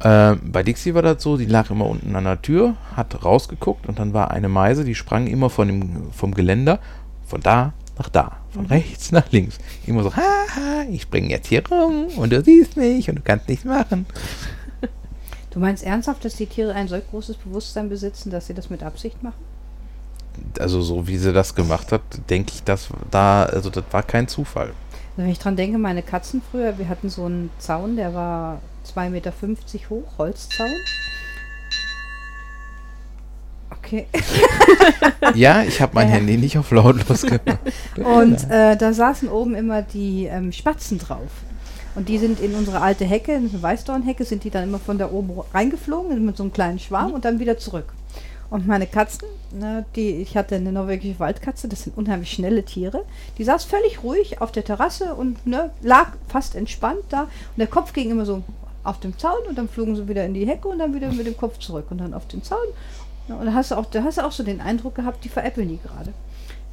Ähm, 0.04 0.39
bei 0.44 0.63
Dixie 0.63 0.94
war 0.94 1.01
das 1.01 1.24
so, 1.24 1.38
die 1.38 1.46
lag 1.46 1.70
immer 1.70 1.86
unten 1.86 2.16
an 2.16 2.24
der 2.24 2.42
Tür, 2.42 2.75
hat 2.96 3.24
rausgeguckt 3.24 3.88
und 3.88 4.00
dann 4.00 4.13
war 4.13 4.32
eine 4.32 4.50
Meise, 4.50 4.84
die 4.84 4.96
sprang 4.96 5.27
immer 5.27 5.50
von 5.50 5.68
dem, 5.68 6.12
vom 6.12 6.34
Geländer 6.34 6.80
von 7.25 7.42
da 7.42 7.74
nach 7.98 8.10
da, 8.10 8.38
von 8.52 8.65
rechts 8.67 9.12
nach 9.12 9.32
links. 9.32 9.58
Immer 9.86 10.04
so, 10.04 10.15
haha, 10.15 10.84
ich 10.91 11.04
springe 11.04 11.30
jetzt 11.30 11.48
hier 11.48 11.67
rum 11.67 12.08
und 12.15 12.32
du 12.32 12.43
siehst 12.43 12.78
mich 12.78 13.10
und 13.10 13.17
du 13.17 13.21
kannst 13.24 13.50
nichts 13.50 13.65
machen. 13.65 14.06
Du 15.58 15.62
meinst 15.62 15.84
ernsthaft, 15.84 16.24
dass 16.24 16.36
die 16.36 16.46
Tiere 16.46 16.76
ein 16.76 16.88
solch 16.88 17.10
großes 17.10 17.38
Bewusstsein 17.38 17.89
besitzen, 17.89 18.30
dass 18.30 18.46
sie 18.46 18.54
das 18.54 18.70
mit 18.70 18.84
Absicht 18.84 19.24
machen? 19.24 19.43
Also 20.60 20.84
so 20.84 21.08
wie 21.08 21.17
sie 21.17 21.34
das 21.34 21.56
gemacht 21.56 21.91
hat, 21.91 22.04
denke 22.30 22.52
ich, 22.54 22.63
das 22.63 22.89
da, 23.10 23.46
also 23.46 23.72
das 23.72 23.84
war 23.89 24.04
kein 24.04 24.28
Zufall. 24.28 24.67
Also 24.67 24.76
Wenn 25.15 25.30
ich 25.30 25.39
dran 25.39 25.56
denke, 25.56 25.80
meine 25.80 26.04
Katzen 26.04 26.43
früher, 26.52 26.78
wir 26.78 26.88
hatten 26.88 27.10
so 27.10 27.26
einen 27.26 27.50
Zaun, 27.58 27.96
der 27.96 28.13
war 28.13 28.62
2,50 28.86 29.10
Meter 29.10 29.34
hoch, 29.89 30.17
Holzzaun. 30.20 30.70
Okay. 33.72 34.06
Ja, 35.34 35.63
ich 35.63 35.82
habe 35.82 35.96
mein 35.96 36.10
Ja. 36.10 36.15
Handy 36.15 36.38
nicht 36.38 36.58
auf 36.60 36.70
lautlos 36.70 37.24
gemacht. 37.24 37.60
Und 37.96 38.43
äh, 38.52 38.78
da 38.78 38.93
saßen 38.93 39.28
oben 39.28 39.56
immer 39.56 39.82
die 39.82 40.26
ähm, 40.26 40.52
Spatzen 40.52 41.00
drauf. 41.00 41.32
Und 41.97 42.10
die 42.10 42.19
sind 42.19 42.39
in 42.39 42.53
unsere 42.53 42.79
alte 42.79 43.05
Hecke, 43.05 43.33
in 43.33 43.49
eine 43.49 43.60
Weißdornhecke, 43.60 44.23
sind 44.23 44.43
die 44.43 44.51
dann 44.51 44.65
immer 44.65 44.77
von 44.77 44.99
da 44.99 45.10
oben 45.10 45.31
reingeflogen 45.51 46.23
mit 46.23 46.38
so 46.38 46.43
einem 46.43 46.53
kleinen 46.53 46.77
Schwarm 46.77 47.12
und 47.12 47.25
dann 47.25 47.39
wieder 47.39 47.57
zurück. 47.57 47.91
Und 48.51 48.67
meine 48.67 48.86
Katzen, 48.86 49.27
ne, 49.51 49.83
die, 49.95 50.12
ich 50.12 50.38
hatte 50.38 50.57
eine 50.57 50.71
norwegische 50.71 51.19
Waldkatze, 51.19 51.67
das 51.67 51.81
sind 51.81 51.97
unheimlich 51.97 52.31
schnelle 52.31 52.63
Tiere, 52.63 53.03
die 53.39 53.43
saß 53.43 53.63
völlig 53.63 54.03
ruhig 54.03 54.39
auf 54.41 54.51
der 54.51 54.63
Terrasse 54.63 55.15
und 55.15 55.47
ne, 55.47 55.71
lag 55.81 56.10
fast 56.27 56.53
entspannt 56.53 57.01
da. 57.10 57.21
Und 57.23 57.57
der 57.57 57.65
Kopf 57.65 57.93
ging 57.93 58.12
immer 58.12 58.27
so 58.27 58.43
auf 58.83 58.99
dem 58.99 59.17
Zaun 59.17 59.47
und 59.49 59.57
dann 59.57 59.67
flogen 59.67 59.95
sie 59.95 60.07
wieder 60.07 60.23
in 60.23 60.36
die 60.36 60.45
Hecke 60.45 60.67
und 60.67 60.77
dann 60.77 60.93
wieder 60.93 61.12
mit 61.12 61.25
dem 61.25 61.36
Kopf 61.36 61.57
zurück 61.57 61.88
und 61.89 61.97
dann 61.97 62.13
auf 62.13 62.27
den 62.27 62.43
Zaun. 62.43 62.67
Ja, 63.27 63.38
Und 63.38 63.47
da 63.47 63.53
hast 63.53 63.71
du 63.71 63.75
auch, 63.75 63.88
da 63.88 64.03
hast 64.03 64.19
du 64.19 64.21
auch 64.23 64.31
so 64.31 64.43
den 64.43 64.62
Eindruck 64.62 64.93
gehabt, 64.93 65.25
die 65.25 65.29
veräppeln 65.29 65.67
die 65.67 65.79
gerade. 65.79 66.13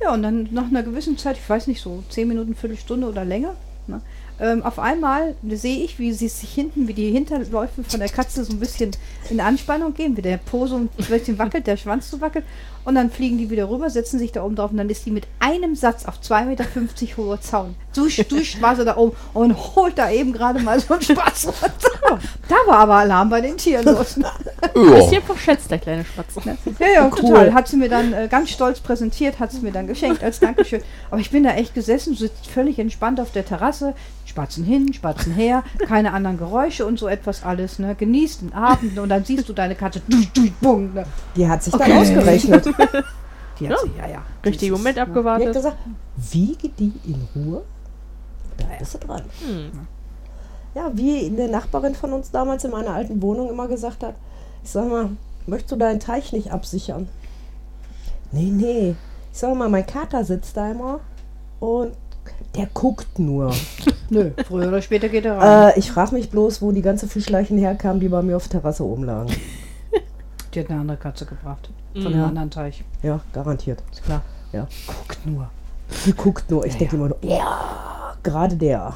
Ja, 0.03 0.13
und 0.13 0.23
dann 0.23 0.51
nach 0.53 0.67
einer 0.67 0.83
gewissen 0.83 1.17
Zeit, 1.17 1.39
ich 1.39 1.49
weiß 1.49 1.67
nicht, 1.67 1.81
so 1.81 2.05
zehn 2.11 2.29
Minuten, 2.29 2.55
Viertelstunde 2.55 3.09
oder 3.09 3.25
länger, 3.25 3.55
ne, 3.87 4.03
ähm, 4.41 4.63
auf 4.65 4.79
einmal 4.79 5.35
sehe 5.51 5.85
ich, 5.85 5.99
wie 5.99 6.13
sie 6.13 6.29
sich 6.29 6.51
hinten, 6.51 6.89
wie 6.89 6.95
die 6.95 7.11
Hinterläufe 7.13 7.85
von 7.85 8.01
der 8.01 8.09
Katze 8.09 8.45
so 8.45 8.53
ein 8.53 8.59
bisschen 8.61 8.91
in 9.31 9.41
Anspannung 9.41 9.95
gehen, 9.95 10.17
wie 10.17 10.23
der 10.23 10.39
Po 10.39 10.67
so 10.67 10.77
ein 10.77 10.89
bisschen 10.89 11.39
wackelt, 11.39 11.67
der 11.67 11.77
Schwanz 11.77 12.11
so 12.11 12.21
wackelt. 12.21 12.45
Und 12.85 12.97
dann 12.97 13.11
fliegen 13.11 13.39
die 13.39 13.49
wieder 13.49 13.71
rüber, 13.71 13.89
setzen 13.89 14.19
sich 14.19 14.33
da 14.33 14.43
oben 14.45 14.57
drauf 14.57 14.71
und 14.71 14.77
dann 14.77 14.91
ist 14.91 15.07
die 15.07 15.11
mit 15.11 15.27
einem 15.41 15.75
Satz 15.75 16.05
auf 16.05 16.17
2,50 16.21 16.45
Meter 16.45 16.65
hoher 17.17 17.41
Zaun. 17.41 17.77
Durch, 17.95 18.17
durch 18.29 18.61
war 18.61 18.77
sie 18.77 18.85
da 18.85 18.97
oben 18.99 19.17
und 19.33 19.57
holt 19.75 19.97
da 19.97 20.11
eben 20.11 20.35
gerade 20.35 20.61
mal 20.61 20.79
so 20.81 20.93
einen 20.93 21.03
Spaß 21.03 21.47
runter. 21.47 22.21
Da 22.49 22.57
war 22.67 22.81
aber 22.81 22.97
Alarm 22.97 23.31
bei 23.31 23.41
den 23.41 23.57
Tieren 23.57 23.87
los. 23.87 24.19
Ist 24.75 25.09
hier 25.09 25.19
Ja. 25.21 25.21
verschätzt, 25.25 25.71
der 25.71 25.79
kleine 25.79 26.05
Spatz. 26.05 26.35
Ja, 26.79 26.87
ja, 26.87 27.07
Cool. 27.07 27.21
total. 27.21 27.55
Hat 27.55 27.69
sie 27.69 27.77
mir 27.77 27.89
dann 27.89 28.13
äh, 28.13 28.29
ganz 28.31 28.51
stolz 28.51 28.81
präsentiert, 28.81 29.39
hat 29.39 29.53
sie 29.53 29.61
mir 29.61 29.73
dann 29.73 29.87
geschenkt 29.87 30.23
als 30.23 30.41
Dankeschön. 30.41 30.83
Aber 31.11 31.21
ich 31.21 31.31
bin 31.31 31.45
da 31.45 31.51
echt 31.55 31.73
gesessen, 31.75 32.15
sitzt 32.15 32.47
völlig 32.49 32.79
entspannt 32.79 33.19
auf 33.19 33.31
der 33.33 33.47
Terrasse, 33.47 33.95
Spatzen 34.27 34.65
hin, 34.65 34.93
Spatzen 34.93 35.33
her, 35.33 35.63
keine 35.87 36.13
anderen 36.13 36.39
Geräusche 36.39 36.87
und 36.87 36.99
so 36.99 37.09
etwas 37.09 37.45
alles. 37.45 37.79
Ne? 37.79 37.95
Genießt 37.95 38.43
den 38.43 38.53
Abend 38.55 38.99
und 38.99 39.09
dann 39.09 39.25
siehst 39.25 39.49
du 39.49 39.53
deine 39.53 39.75
Katze, 39.75 40.01
ne? 40.09 40.27
Die 41.37 41.49
hat 41.49 41.63
sich 41.63 41.75
Okay. 41.75 41.85
dann 41.91 41.99
ausgerechnet. 41.99 42.67
Die 43.61 43.69
hat 43.69 43.79
sie, 43.85 43.91
ja, 43.97 44.09
ja. 44.09 44.23
Richtigen 44.45 44.73
Das 44.73 44.81
ist, 44.81 44.85
Moment 44.85 44.85
ne? 44.87 44.93
Die 44.95 45.01
hat 45.01 45.09
abgewartet. 45.09 45.53
gesagt, 45.55 45.77
wiege 46.17 46.69
die 46.71 46.93
in 47.07 47.29
Ruhe. 47.37 47.63
Da 48.57 48.65
bist 48.79 48.95
du 48.95 48.99
dran. 48.99 49.23
Hm. 49.47 49.71
Ja, 50.75 50.91
wie 50.95 51.27
eine 51.27 51.49
Nachbarin 51.49 51.95
von 51.95 52.13
uns 52.13 52.33
damals 52.33 52.65
in 52.65 52.73
meiner 52.73 52.91
alten 52.91 53.23
Wohnung 53.23 53.49
immer 53.51 53.69
gesagt 53.69 54.03
hat, 54.03 54.17
ich 54.65 54.71
sag 54.71 54.89
mal, 54.89 55.11
möchtest 55.47 55.71
du 55.71 55.77
deinen 55.77 56.01
Teich 56.01 56.33
nicht 56.33 56.51
absichern? 56.51 57.09
Nee, 58.33 58.51
nee. 58.51 58.97
Ich 59.33 59.39
sag 59.39 59.55
mal, 59.55 59.69
mein 59.69 59.87
Kater 59.87 60.25
sitzt 60.25 60.57
da 60.57 60.73
immer 60.73 60.99
und 61.61 61.93
der 62.57 62.67
guckt 62.75 63.19
nur. 63.21 63.53
Nö, 64.11 64.31
früher 64.47 64.69
oder 64.69 64.83
später 64.83 65.09
geht 65.09 65.25
er 65.25 65.39
rein. 65.39 65.71
äh, 65.75 65.79
ich 65.79 65.91
frage 65.91 66.15
mich 66.15 66.31
bloß, 66.31 66.61
wo 66.63 66.73
die 66.73 66.83
ganze 66.83 67.09
Fischleichen 67.09 67.59
herkamen, 67.59 68.01
die 68.01 68.09
bei 68.09 68.23
mir 68.23 68.37
auf 68.37 68.49
der 68.49 68.61
Terrasse 68.61 68.85
oben 68.85 69.05
lagen. 69.05 69.31
Die 70.55 70.61
hat 70.61 70.71
eine 70.71 70.81
andere 70.81 70.97
Katze 70.99 71.27
gebracht. 71.27 71.69
Von 71.95 72.03
Mhm. 72.03 72.07
einem 72.09 72.25
anderen 72.27 72.51
Teich. 72.51 72.85
Ja, 73.03 73.19
garantiert. 73.33 73.83
Ist 73.91 74.05
klar. 74.05 74.23
Ja. 74.53 74.69
Guckt 74.87 75.27
nur. 75.27 75.49
Die 76.07 76.13
guckt 76.17 76.49
nur. 76.51 76.65
Ich 76.65 76.75
Ja, 76.75 76.79
denke 76.79 76.97
ja. 76.97 77.03
immer 77.03 77.09
nur, 77.09 77.19
ja, 77.25 78.15
gerade 78.23 78.55
der. 78.57 78.95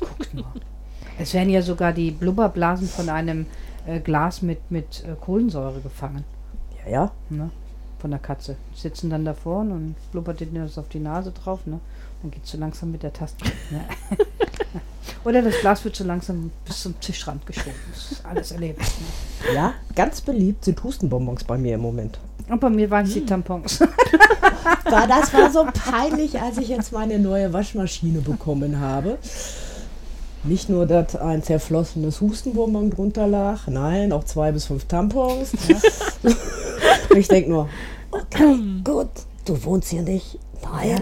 Guckt 0.00 0.32
nur. 0.32 0.46
Es 1.18 1.34
werden 1.34 1.50
ja 1.50 1.60
sogar 1.60 1.92
die 1.92 2.10
Blubberblasen 2.10 2.88
von 2.88 3.10
einem 3.10 3.44
äh, 3.86 4.00
Glas 4.00 4.40
mit, 4.40 4.70
mit 4.70 5.04
äh, 5.06 5.14
Kohlensäure 5.20 5.80
gefangen. 5.80 6.24
Ja, 6.86 6.90
ja. 6.90 7.10
ne? 7.28 7.50
Von 8.02 8.10
der 8.10 8.18
Katze. 8.18 8.56
Die 8.74 8.80
sitzen 8.80 9.10
dann 9.10 9.24
davor 9.24 9.60
und 9.60 9.94
blubbert 10.10 10.40
ihnen 10.40 10.56
das 10.56 10.76
auf 10.76 10.88
die 10.88 10.98
Nase 10.98 11.30
drauf, 11.30 11.60
ne? 11.66 11.78
Dann 12.20 12.32
geht 12.32 12.44
so 12.44 12.58
langsam 12.58 12.90
mit 12.90 13.04
der 13.04 13.12
Taste. 13.12 13.44
Ne? 13.70 13.84
Oder 15.24 15.40
das 15.40 15.60
Glas 15.60 15.84
wird 15.84 15.94
so 15.94 16.02
langsam 16.02 16.50
bis 16.64 16.82
zum 16.82 16.98
Tischrand 16.98 17.46
geschoben. 17.46 17.78
Das 17.92 18.10
ist 18.10 18.26
alles 18.26 18.50
erlebt. 18.50 18.80
Ne? 18.80 19.54
Ja, 19.54 19.74
ganz 19.94 20.20
beliebt 20.20 20.64
sind 20.64 20.82
Hustenbonbons 20.82 21.44
bei 21.44 21.56
mir 21.56 21.76
im 21.76 21.80
Moment. 21.80 22.18
Und 22.48 22.60
bei 22.60 22.70
mir 22.70 22.90
waren 22.90 23.06
es 23.06 23.14
die 23.14 23.24
Tampons. 23.24 23.80
War, 24.90 25.06
das 25.06 25.32
war 25.32 25.50
so 25.50 25.64
peinlich, 25.72 26.40
als 26.40 26.58
ich 26.58 26.68
jetzt 26.68 26.92
meine 26.92 27.18
neue 27.20 27.52
Waschmaschine 27.52 28.20
bekommen 28.20 28.80
habe. 28.80 29.16
Nicht 30.44 30.68
nur, 30.68 30.86
dass 30.86 31.14
ein 31.14 31.42
zerflossenes 31.42 32.20
Hustenbonbon 32.20 32.90
drunter 32.90 33.28
lag, 33.28 33.68
nein, 33.68 34.12
auch 34.12 34.24
zwei 34.24 34.50
bis 34.50 34.66
fünf 34.66 34.86
Tampons. 34.86 35.52
ich 37.16 37.28
denke 37.28 37.50
nur, 37.50 37.68
Okay, 38.12 38.58
gut. 38.84 39.08
Du 39.44 39.64
wohnst 39.64 39.90
hier 39.90 40.02
nicht. 40.02 40.38
Nein. 40.62 41.00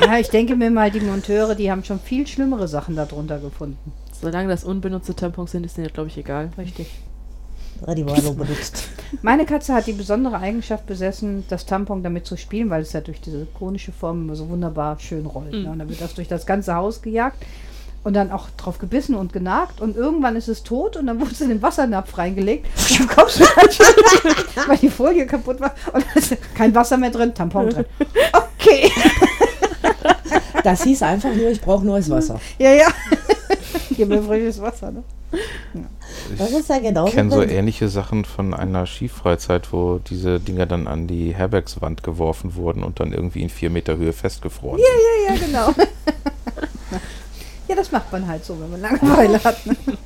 Ja, 0.00 0.18
ich 0.18 0.28
denke 0.28 0.56
mir 0.56 0.70
mal, 0.70 0.90
die 0.90 1.00
Monteure, 1.00 1.54
die 1.54 1.70
haben 1.70 1.84
schon 1.84 1.98
viel 1.98 2.26
schlimmere 2.26 2.68
Sachen 2.68 2.96
darunter 2.96 3.38
gefunden. 3.38 3.92
Solange 4.20 4.48
das 4.48 4.64
unbenutzte 4.64 5.14
Tampons 5.14 5.50
sind, 5.50 5.66
ist 5.66 5.76
denen, 5.76 5.92
glaube 5.92 6.08
ich, 6.08 6.16
egal. 6.16 6.50
Richtig. 6.56 6.88
Ja, 7.86 7.94
die 7.94 8.06
war 8.06 8.20
nur 8.22 8.34
benutzt. 8.34 8.88
Meine 9.22 9.44
Katze 9.44 9.74
hat 9.74 9.86
die 9.86 9.92
besondere 9.92 10.38
Eigenschaft 10.38 10.86
besessen, 10.86 11.44
das 11.48 11.66
Tampon 11.66 12.02
damit 12.02 12.24
zu 12.24 12.36
spielen, 12.36 12.70
weil 12.70 12.82
es 12.82 12.92
ja 12.92 13.00
durch 13.00 13.20
diese 13.20 13.46
konische 13.46 13.92
Form 13.92 14.22
immer 14.22 14.36
so 14.36 14.48
wunderbar 14.48 14.98
schön 14.98 15.26
rollt. 15.26 15.52
Ne? 15.52 15.70
Und 15.70 15.78
dann 15.78 15.88
wird 15.88 16.00
das 16.00 16.14
durch 16.14 16.28
das 16.28 16.46
ganze 16.46 16.74
Haus 16.74 17.02
gejagt 17.02 17.44
und 18.06 18.14
dann 18.14 18.30
auch 18.30 18.46
drauf 18.56 18.78
gebissen 18.78 19.16
und 19.16 19.32
genagt 19.32 19.80
und 19.80 19.96
irgendwann 19.96 20.36
ist 20.36 20.46
es 20.46 20.62
tot 20.62 20.96
und 20.96 21.08
dann 21.08 21.20
wurde 21.20 21.32
es 21.32 21.40
in 21.40 21.48
den 21.48 21.60
Wassernapf 21.60 22.16
reingelegt. 22.16 22.68
Und 22.76 23.00
dann 23.00 23.08
kommst 23.08 23.40
du 23.40 23.44
halt, 23.56 23.78
weil 24.68 24.76
die 24.76 24.90
Folie 24.90 25.26
kaputt 25.26 25.60
war 25.60 25.74
und 25.92 26.06
da 26.06 26.20
ist 26.20 26.36
kein 26.54 26.72
Wasser 26.72 26.98
mehr 26.98 27.10
drin, 27.10 27.34
Tampon 27.34 27.68
drin. 27.68 27.84
Okay. 28.32 28.92
das 30.62 30.84
hieß 30.84 31.02
einfach 31.02 31.34
nur, 31.34 31.48
ich 31.48 31.60
brauche 31.60 31.84
neues 31.84 32.08
Wasser. 32.08 32.40
Ja, 32.60 32.70
ja. 32.70 32.86
Gib 33.90 34.08
mir 34.08 34.22
frisches 34.22 34.62
Wasser, 34.62 34.92
ne? 34.92 35.02
Das 36.38 36.52
ist 36.52 36.68
ja 36.68 36.78
genau 36.78 37.08
Ich 37.08 37.14
kenne 37.14 37.32
so 37.32 37.42
ähnliche 37.42 37.88
Sachen 37.88 38.24
von 38.24 38.54
einer 38.54 38.86
Skifreizeit, 38.86 39.72
wo 39.72 39.98
diese 39.98 40.38
Dinger 40.38 40.66
dann 40.66 40.86
an 40.86 41.08
die 41.08 41.34
Herbergswand 41.34 42.04
geworfen 42.04 42.54
wurden 42.54 42.84
und 42.84 43.00
dann 43.00 43.12
irgendwie 43.12 43.42
in 43.42 43.48
vier 43.48 43.70
Meter 43.70 43.96
Höhe 43.96 44.12
festgefroren 44.12 44.78
sind. 44.78 44.86
Ja, 45.26 45.34
ja, 45.34 45.72
genau. 45.74 45.86
Ja, 47.68 47.74
das 47.74 47.90
macht 47.90 48.12
man 48.12 48.26
halt 48.26 48.44
so, 48.44 48.58
wenn 48.60 48.70
man 48.70 48.80
Langeweile 48.80 49.42
hat. 49.42 49.66
Ne? 49.66 49.76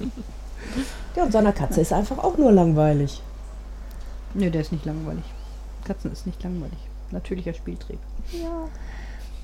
Ja, 1.16 1.24
und 1.24 1.32
seiner 1.32 1.52
Katze 1.52 1.80
ist 1.80 1.92
einfach 1.92 2.18
auch 2.18 2.38
nur 2.38 2.52
langweilig. 2.52 3.20
Nö, 4.34 4.48
der 4.48 4.60
ist 4.60 4.70
nicht 4.70 4.84
langweilig. 4.84 5.24
Katzen 5.84 6.12
ist 6.12 6.26
nicht 6.26 6.42
langweilig. 6.42 6.78
Natürlicher 7.10 7.52
Spieltrieb. 7.52 7.98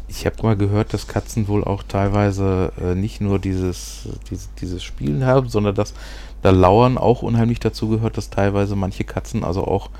Ich 0.06 0.24
habe 0.24 0.42
mal 0.44 0.56
gehört, 0.56 0.94
dass 0.94 1.08
Katzen 1.08 1.48
wohl 1.48 1.64
auch 1.64 1.82
teilweise 1.82 2.72
äh, 2.80 2.94
nicht 2.94 3.20
nur 3.20 3.40
dieses, 3.40 4.08
dieses, 4.30 4.54
dieses 4.54 4.84
Spielen 4.84 5.24
haben, 5.24 5.48
sondern 5.48 5.74
dass 5.74 5.94
da 6.42 6.50
Lauern 6.50 6.98
auch 6.98 7.22
unheimlich 7.22 7.58
dazu 7.58 7.88
gehört, 7.88 8.16
dass 8.16 8.30
teilweise 8.30 8.76
manche 8.76 9.02
Katzen 9.02 9.42
also 9.42 9.64
auch 9.64 9.90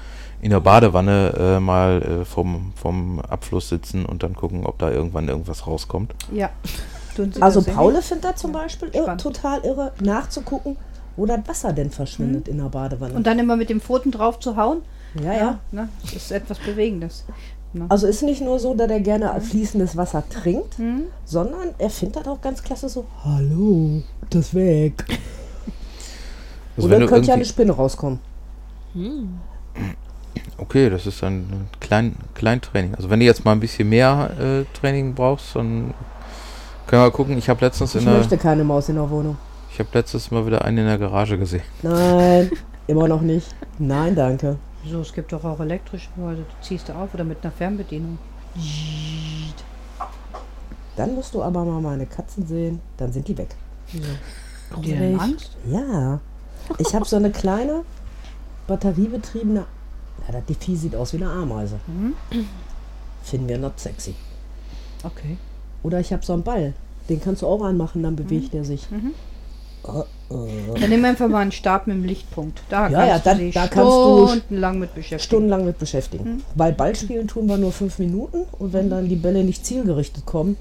in 0.40 0.50
der 0.50 0.60
Badewanne 0.60 1.34
äh, 1.36 1.60
mal 1.60 2.02
äh, 2.02 2.24
vom, 2.24 2.72
vom 2.76 3.20
Abfluss 3.20 3.68
sitzen 3.68 4.06
und 4.06 4.22
dann 4.22 4.34
gucken, 4.34 4.64
ob 4.64 4.78
da 4.78 4.90
irgendwann 4.90 5.28
irgendwas 5.28 5.66
rauskommt. 5.66 6.14
Ja. 6.32 6.50
Also. 7.40 7.62
Paule 7.62 8.02
findet 8.02 8.24
da 8.24 8.36
zum 8.36 8.52
Beispiel 8.52 8.88
irre, 8.92 9.16
total 9.16 9.60
irre, 9.64 9.92
nachzugucken, 10.00 10.76
wo 11.16 11.26
das 11.26 11.40
Wasser 11.46 11.72
denn 11.72 11.90
verschwindet 11.90 12.48
in 12.48 12.58
der 12.58 12.64
Badewanne. 12.68 13.14
Und 13.14 13.26
dann 13.26 13.38
immer 13.38 13.56
mit 13.56 13.70
dem 13.70 13.80
Pfoten 13.80 14.10
drauf 14.10 14.38
zu 14.40 14.56
hauen. 14.56 14.82
ja, 15.22 15.32
ja. 15.34 15.58
Ne? 15.72 15.88
Das 16.02 16.12
ist 16.14 16.30
etwas 16.32 16.58
Bewegendes. 16.58 17.24
Ne? 17.72 17.86
Also 17.88 18.06
ist 18.06 18.22
nicht 18.22 18.40
nur 18.42 18.58
so, 18.58 18.74
dass 18.74 18.90
er 18.90 19.00
gerne 19.00 19.38
fließendes 19.40 19.96
Wasser 19.96 20.22
trinkt, 20.28 20.78
Hm? 20.78 21.02
sondern 21.24 21.68
er 21.78 21.90
findet 21.90 22.16
das 22.16 22.28
auch 22.28 22.40
ganz 22.40 22.62
klasse 22.62 22.88
so, 22.88 23.04
hallo, 23.24 24.02
das 24.30 24.54
weg. 24.54 25.04
Also 26.76 26.86
Und 26.86 26.90
wenn 26.90 27.00
dann 27.00 27.00
du 27.00 27.06
könnte 27.14 27.28
ja 27.28 27.34
eine 27.34 27.44
Spinne 27.44 27.72
rauskommen. 27.72 28.18
okay, 30.58 30.90
das 30.90 31.06
ist 31.06 31.22
dann 31.22 31.38
ein 31.40 31.68
klein, 31.80 32.16
Kleintraining. 32.34 32.94
Also 32.94 33.10
wenn 33.10 33.20
du 33.20 33.26
jetzt 33.26 33.44
mal 33.44 33.52
ein 33.52 33.60
bisschen 33.60 33.88
mehr 33.88 34.30
äh, 34.38 34.64
Training 34.78 35.14
brauchst, 35.14 35.56
dann 35.56 35.94
können 36.86 37.02
wir 37.02 37.10
gucken. 37.10 37.36
Ich 37.38 37.48
habe 37.48 37.64
letztens 37.64 37.94
Ich 37.94 38.00
in 38.02 38.06
der, 38.08 38.18
möchte 38.18 38.36
keine 38.38 38.64
Maus 38.64 38.88
in 38.88 38.94
der 38.96 39.08
Wohnung. 39.10 39.36
ich 39.72 39.78
habe 39.78 39.88
letztes 39.92 40.30
Mal 40.30 40.46
wieder 40.46 40.64
einen 40.64 40.78
in 40.78 40.86
der 40.86 40.98
Garage 40.98 41.36
gesehen. 41.38 41.62
Nein, 41.82 42.50
immer 42.86 43.08
noch 43.08 43.20
nicht. 43.20 43.54
Nein, 43.78 44.14
danke. 44.14 44.56
So, 44.88 45.00
es 45.00 45.12
gibt 45.12 45.32
doch 45.32 45.42
auch 45.44 45.58
elektrische 45.60 46.08
Mäuse. 46.16 46.42
Die 46.62 46.66
ziehst 46.66 46.88
du 46.88 46.92
auf 46.94 47.12
oder 47.14 47.24
mit 47.24 47.38
einer 47.42 47.52
Fernbedienung. 47.52 48.18
Dann 50.96 51.14
musst 51.14 51.34
du 51.34 51.42
aber 51.42 51.64
mal 51.64 51.80
meine 51.80 52.06
Katzen 52.06 52.46
sehen, 52.46 52.80
dann 52.96 53.12
sind 53.12 53.28
die 53.28 53.36
weg. 53.36 53.54
Haben 54.72 54.82
die 54.82 54.92
denn 54.94 55.20
Angst? 55.20 55.56
Ja, 55.66 56.20
ich 56.78 56.94
habe 56.94 57.04
so 57.04 57.16
eine 57.16 57.30
kleine 57.30 57.82
batteriebetriebene. 58.66 59.60
Ja, 60.26 60.32
das- 60.32 60.44
die 60.48 60.54
Vieh 60.54 60.76
sieht 60.76 60.96
aus 60.96 61.12
wie 61.12 61.18
eine 61.18 61.30
Ameise. 61.30 61.78
Mhm. 61.86 62.14
Finden 63.22 63.48
wir 63.48 63.58
not 63.58 63.78
sexy. 63.78 64.14
Okay. 65.02 65.36
Oder 65.86 66.00
ich 66.00 66.12
habe 66.12 66.24
so 66.24 66.32
einen 66.32 66.42
Ball. 66.42 66.72
Den 67.08 67.20
kannst 67.22 67.42
du 67.42 67.46
auch 67.46 67.62
anmachen, 67.62 68.02
dann 68.02 68.16
bewegt 68.16 68.52
er 68.54 68.64
sich. 68.64 68.88
Dann 69.84 70.90
nimm 70.90 71.04
einfach 71.04 71.28
mal 71.28 71.38
einen 71.38 71.52
Stab 71.52 71.86
mit 71.86 71.96
dem 71.96 72.04
Lichtpunkt. 72.04 72.58
Da 72.68 72.88
Ja, 72.88 73.18
kannst 73.20 73.26
ja, 73.26 73.34
du 73.34 73.50
da- 73.52 73.66
da 73.68 73.82
du 73.84 74.26
stundenlang 74.26 74.78
mit 74.80 74.94
beschäftigen. 74.96 75.20
Stundenlang 75.22 75.64
mit 75.64 75.78
beschäftigen. 75.78 76.42
Weil 76.56 76.72
Ballspielen 76.72 77.28
tun 77.28 77.46
wir 77.48 77.56
nur 77.56 77.70
fünf 77.70 78.00
Minuten 78.00 78.38
und 78.58 78.72
wenn 78.72 78.90
dann 78.90 79.08
die 79.08 79.14
Bälle 79.14 79.44
nicht 79.44 79.64
zielgerichtet 79.64 80.26
kommen. 80.26 80.56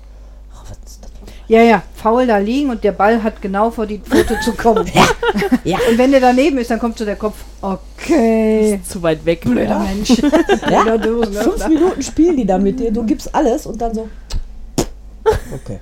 Ach, 0.54 0.64
was 0.70 0.78
ist 0.86 1.04
das? 1.04 1.12
Ja, 1.48 1.62
ja, 1.62 1.82
faul 1.96 2.28
da 2.28 2.38
liegen 2.38 2.70
und 2.70 2.84
der 2.84 2.92
Ball 2.92 3.22
hat 3.24 3.42
genau 3.42 3.70
vor 3.72 3.86
die 3.88 3.98
Pfote 4.00 4.40
zu 4.44 4.52
kommen. 4.54 4.86
Ja. 5.64 5.78
Und 5.90 5.98
wenn 5.98 6.12
der 6.12 6.20
daneben 6.22 6.60
ist, 6.60 6.70
dann 6.70 6.80
kommt 6.80 6.98
so 7.00 7.06
der 7.06 7.16
Kopf, 7.16 7.44
okay, 7.62 8.76
Ist 8.76 8.92
zu 8.92 9.02
weit 9.02 9.26
weg. 9.26 9.42
blöder 9.42 9.80
Mensch. 9.80 10.10
Ja, 10.70 10.84
Blöder 10.84 10.98
Dosenöffner. 11.00 11.42
fünf 11.52 11.68
Minuten 11.68 12.02
spielen 12.04 12.38
die 12.38 12.46
dann 12.46 12.62
mit 12.62 12.80
dir. 12.80 12.92
Du 12.92 13.04
gibst 13.04 13.34
alles 13.34 13.66
und 13.66 13.82
dann 13.82 13.94
so. 13.96 14.08
Okay. 15.54 15.80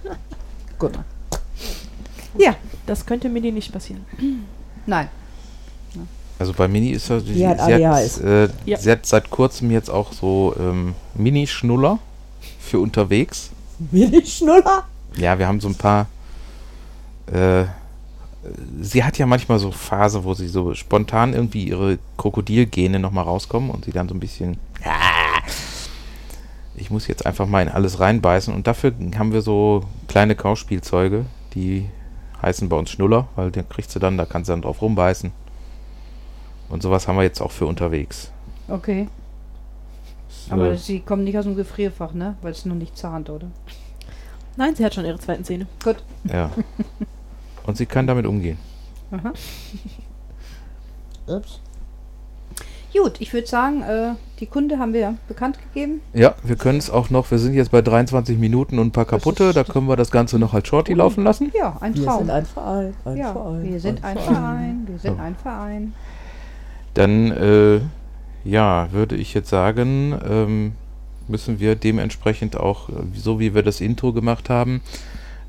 Gut. 0.79 0.91
Ja, 2.37 2.55
Das 2.85 3.05
könnte 3.05 3.29
Mini 3.29 3.51
nicht 3.51 3.71
passieren. 3.71 4.05
nein. 4.85 5.07
Also 6.39 6.51
bei 6.53 6.67
Mini 6.67 6.89
ist 6.89 7.09
das, 7.09 7.23
sie, 7.25 7.33
Die 7.35 7.47
hat 7.47 7.59
sie, 7.63 7.73
ADHS. 7.85 8.17
hat, 8.17 8.23
äh, 8.25 8.49
Ja. 8.65 8.77
sie 8.77 8.91
hat 8.91 9.05
seit 9.05 9.29
kurzem 9.29 9.69
jetzt 9.71 9.89
auch 9.89 10.11
so 10.13 10.53
ähm, 10.59 10.95
Mini-Schnuller 11.15 11.99
für 12.59 12.79
unterwegs. 12.79 13.51
Mini-Schnuller? 13.91 14.83
Ja, 15.15 15.37
wir 15.37 15.47
haben 15.47 15.61
so 15.61 15.67
ein 15.69 15.75
paar. 15.75 16.07
Äh, 17.31 17.65
sie 18.81 19.03
hat 19.03 19.17
ja 19.19 19.25
manchmal 19.25 19.59
so 19.59 19.71
Phase, 19.71 20.23
wo 20.23 20.33
sie 20.33 20.47
so 20.49 20.73
spontan 20.73 21.33
irgendwie 21.33 21.65
ihre 21.67 21.99
Krokodilgene 22.17 22.99
nochmal 22.99 23.23
rauskommen 23.25 23.69
und 23.69 23.85
sie 23.85 23.91
dann 23.91 24.09
so 24.09 24.15
ein 24.15 24.19
bisschen. 24.19 24.57
"Ah, 26.75 26.79
Ich 26.79 26.91
muss 26.91 27.07
jetzt 27.07 27.25
einfach 27.25 27.47
mal 27.47 27.61
in 27.61 27.69
alles 27.69 27.99
reinbeißen. 27.99 28.53
Und 28.53 28.67
dafür 28.67 28.93
haben 29.17 29.33
wir 29.33 29.41
so 29.41 29.83
kleine 30.07 30.35
Kauspielzeuge, 30.35 31.25
die 31.53 31.89
heißen 32.41 32.67
bei 32.69 32.75
uns 32.77 32.89
Schnuller, 32.91 33.27
weil 33.35 33.51
den 33.51 33.67
kriegst 33.69 33.95
du 33.95 33.99
dann, 33.99 34.17
da 34.17 34.25
kannst 34.25 34.49
du 34.49 34.53
dann 34.53 34.61
drauf 34.63 34.81
rumbeißen. 34.81 35.31
Und 36.69 36.81
sowas 36.83 37.07
haben 37.07 37.15
wir 37.17 37.23
jetzt 37.23 37.41
auch 37.41 37.51
für 37.51 37.65
unterwegs. 37.65 38.31
Okay. 38.67 39.07
Das, 40.27 40.51
Aber 40.51 40.75
sie 40.77 40.99
kommen 40.99 41.23
nicht 41.23 41.37
aus 41.37 41.45
dem 41.45 41.55
Gefrierfach, 41.55 42.13
ne? 42.13 42.35
Weil 42.41 42.51
es 42.51 42.65
nur 42.65 42.75
nicht 42.75 42.97
zahnt, 42.97 43.29
oder? 43.29 43.47
Nein, 44.57 44.75
sie 44.75 44.83
hat 44.83 44.93
schon 44.93 45.05
ihre 45.05 45.19
zweiten 45.19 45.43
Zähne. 45.43 45.67
Gut. 45.83 45.97
ja. 46.25 46.49
Und 47.65 47.77
sie 47.77 47.85
kann 47.85 48.07
damit 48.07 48.25
umgehen. 48.25 48.57
Aha. 49.11 49.31
Ups. 51.27 51.61
Gut, 52.93 53.19
ich 53.19 53.33
würde 53.33 53.47
sagen, 53.47 53.81
äh, 53.81 54.13
die 54.39 54.45
Kunde 54.45 54.77
haben 54.77 54.93
wir 54.93 55.15
bekannt 55.27 55.57
gegeben. 55.59 56.01
Ja, 56.13 56.35
wir 56.43 56.55
können 56.55 56.77
es 56.77 56.91
auch 56.91 57.09
noch, 57.09 57.31
wir 57.31 57.39
sind 57.39 57.55
jetzt 57.55 57.71
bei 57.71 57.81
23 57.81 58.37
Minuten 58.37 58.77
und 58.77 58.87
ein 58.87 58.91
paar 58.91 59.05
kaputte, 59.05 59.51
da 59.51 59.63
können 59.63 59.87
wir 59.87 59.95
das 59.95 60.11
Ganze 60.11 60.37
noch 60.37 60.53
als 60.53 60.67
Shorty 60.67 60.93
laufen 60.93 61.23
lassen. 61.23 61.51
Ja, 61.55 61.75
ein 61.79 61.95
Wir 61.95 62.05
Traum. 62.05 62.19
sind 62.19 62.29
ein 62.29 62.45
Verein. 62.45 62.93
Ein 63.05 63.17
ja, 63.17 63.31
Verein. 63.33 63.63
wir 63.63 63.79
sind 63.79 64.03
ein 64.03 64.17
Verein. 64.17 64.83
Wir 64.87 64.99
sind 64.99 65.19
ein 65.19 65.35
Verein. 65.35 65.93
Dann, 66.93 67.31
äh, 67.31 67.79
ja, 68.43 68.91
würde 68.91 69.15
ich 69.15 69.33
jetzt 69.33 69.49
sagen, 69.49 70.15
ähm, 70.29 70.73
müssen 71.27 71.59
wir 71.59 71.75
dementsprechend 71.75 72.57
auch, 72.57 72.89
äh, 72.89 72.93
so 73.15 73.39
wie 73.39 73.55
wir 73.55 73.63
das 73.63 73.81
Intro 73.81 74.13
gemacht 74.13 74.49
haben, 74.49 74.81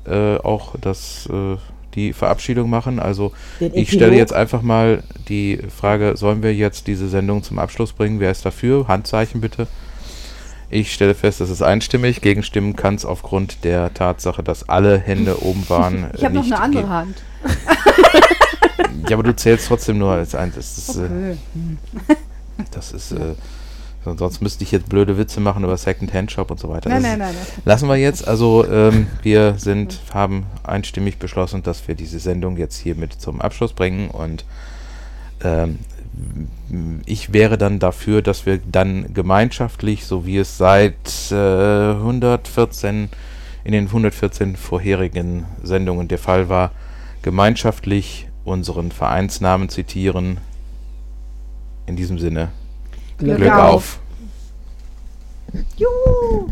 äh, 0.05 0.37
auch 0.37 0.75
das, 0.79 1.29
äh, 1.31 1.57
die 1.95 2.13
Verabschiedung 2.13 2.69
machen. 2.69 2.99
Also 2.99 3.31
Den 3.59 3.73
ich 3.75 3.91
stelle 3.91 4.15
jetzt 4.15 4.33
einfach 4.33 4.61
mal 4.61 5.03
die 5.27 5.59
Frage, 5.75 6.15
sollen 6.17 6.43
wir 6.43 6.53
jetzt 6.53 6.87
diese 6.87 7.07
Sendung 7.07 7.41
zum 7.43 7.57
Abschluss 7.59 7.93
bringen? 7.93 8.19
Wer 8.19 8.31
ist 8.31 8.45
dafür? 8.45 8.87
Handzeichen 8.87 9.41
bitte. 9.41 9.67
Ich 10.69 10.93
stelle 10.93 11.15
fest, 11.15 11.41
es 11.41 11.49
ist 11.49 11.61
einstimmig. 11.61 12.21
Gegenstimmen 12.21 12.75
kann 12.75 12.95
es 12.95 13.05
aufgrund 13.05 13.63
der 13.63 13.93
Tatsache, 13.93 14.43
dass 14.43 14.67
alle 14.67 14.97
Hände 14.97 15.41
oben 15.43 15.63
waren. 15.69 16.07
Ich 16.15 16.25
habe 16.25 16.35
noch 16.35 16.45
eine 16.45 16.59
andere. 16.59 16.89
Hand. 16.89 17.15
Ja, 19.07 19.17
aber 19.17 19.23
du 19.23 19.35
zählst 19.35 19.67
trotzdem 19.67 19.99
nur 19.99 20.11
als 20.11 20.33
eins. 20.33 20.55
Das 20.55 20.77
ist, 20.77 20.95
äh, 20.97 21.01
Okay. 21.03 21.37
das 22.71 22.91
ist 22.91 23.11
äh, 23.11 23.35
sonst 24.17 24.41
müsste 24.41 24.63
ich 24.63 24.71
jetzt 24.71 24.89
blöde 24.89 25.17
Witze 25.17 25.39
machen 25.39 25.63
über 25.63 25.75
Second-Hand-Shop 25.75 26.51
und 26.51 26.59
so 26.59 26.69
weiter. 26.69 26.89
Nein, 26.89 27.01
nein, 27.01 27.19
nein, 27.19 27.35
nein. 27.35 27.45
Lassen 27.65 27.87
wir 27.87 27.95
jetzt. 27.95 28.27
Also 28.27 28.65
ähm, 28.69 29.07
wir 29.23 29.55
sind, 29.57 29.99
haben 30.13 30.45
einstimmig 30.63 31.17
beschlossen, 31.17 31.63
dass 31.63 31.87
wir 31.87 31.95
diese 31.95 32.19
Sendung 32.19 32.57
jetzt 32.57 32.77
hiermit 32.77 33.13
zum 33.13 33.41
Abschluss 33.41 33.73
bringen 33.73 34.09
und 34.09 34.45
ähm, 35.43 35.79
ich 37.05 37.33
wäre 37.33 37.57
dann 37.57 37.79
dafür, 37.79 38.21
dass 38.21 38.45
wir 38.45 38.57
dann 38.59 39.13
gemeinschaftlich, 39.13 40.05
so 40.05 40.25
wie 40.25 40.37
es 40.37 40.57
seit 40.57 41.31
äh, 41.31 41.91
114 41.91 43.09
in 43.63 43.71
den 43.71 43.87
114 43.87 44.55
vorherigen 44.55 45.45
Sendungen 45.63 46.07
der 46.07 46.19
Fall 46.19 46.49
war, 46.49 46.71
gemeinschaftlich 47.21 48.27
unseren 48.43 48.91
Vereinsnamen 48.91 49.69
zitieren. 49.69 50.37
In 51.87 51.95
diesem 51.95 52.19
Sinne, 52.19 52.49
Glück 53.17 53.37
Glück, 53.37 53.51
auf. 53.51 53.73
auf. 53.73 53.99
Juhu! 55.77 56.49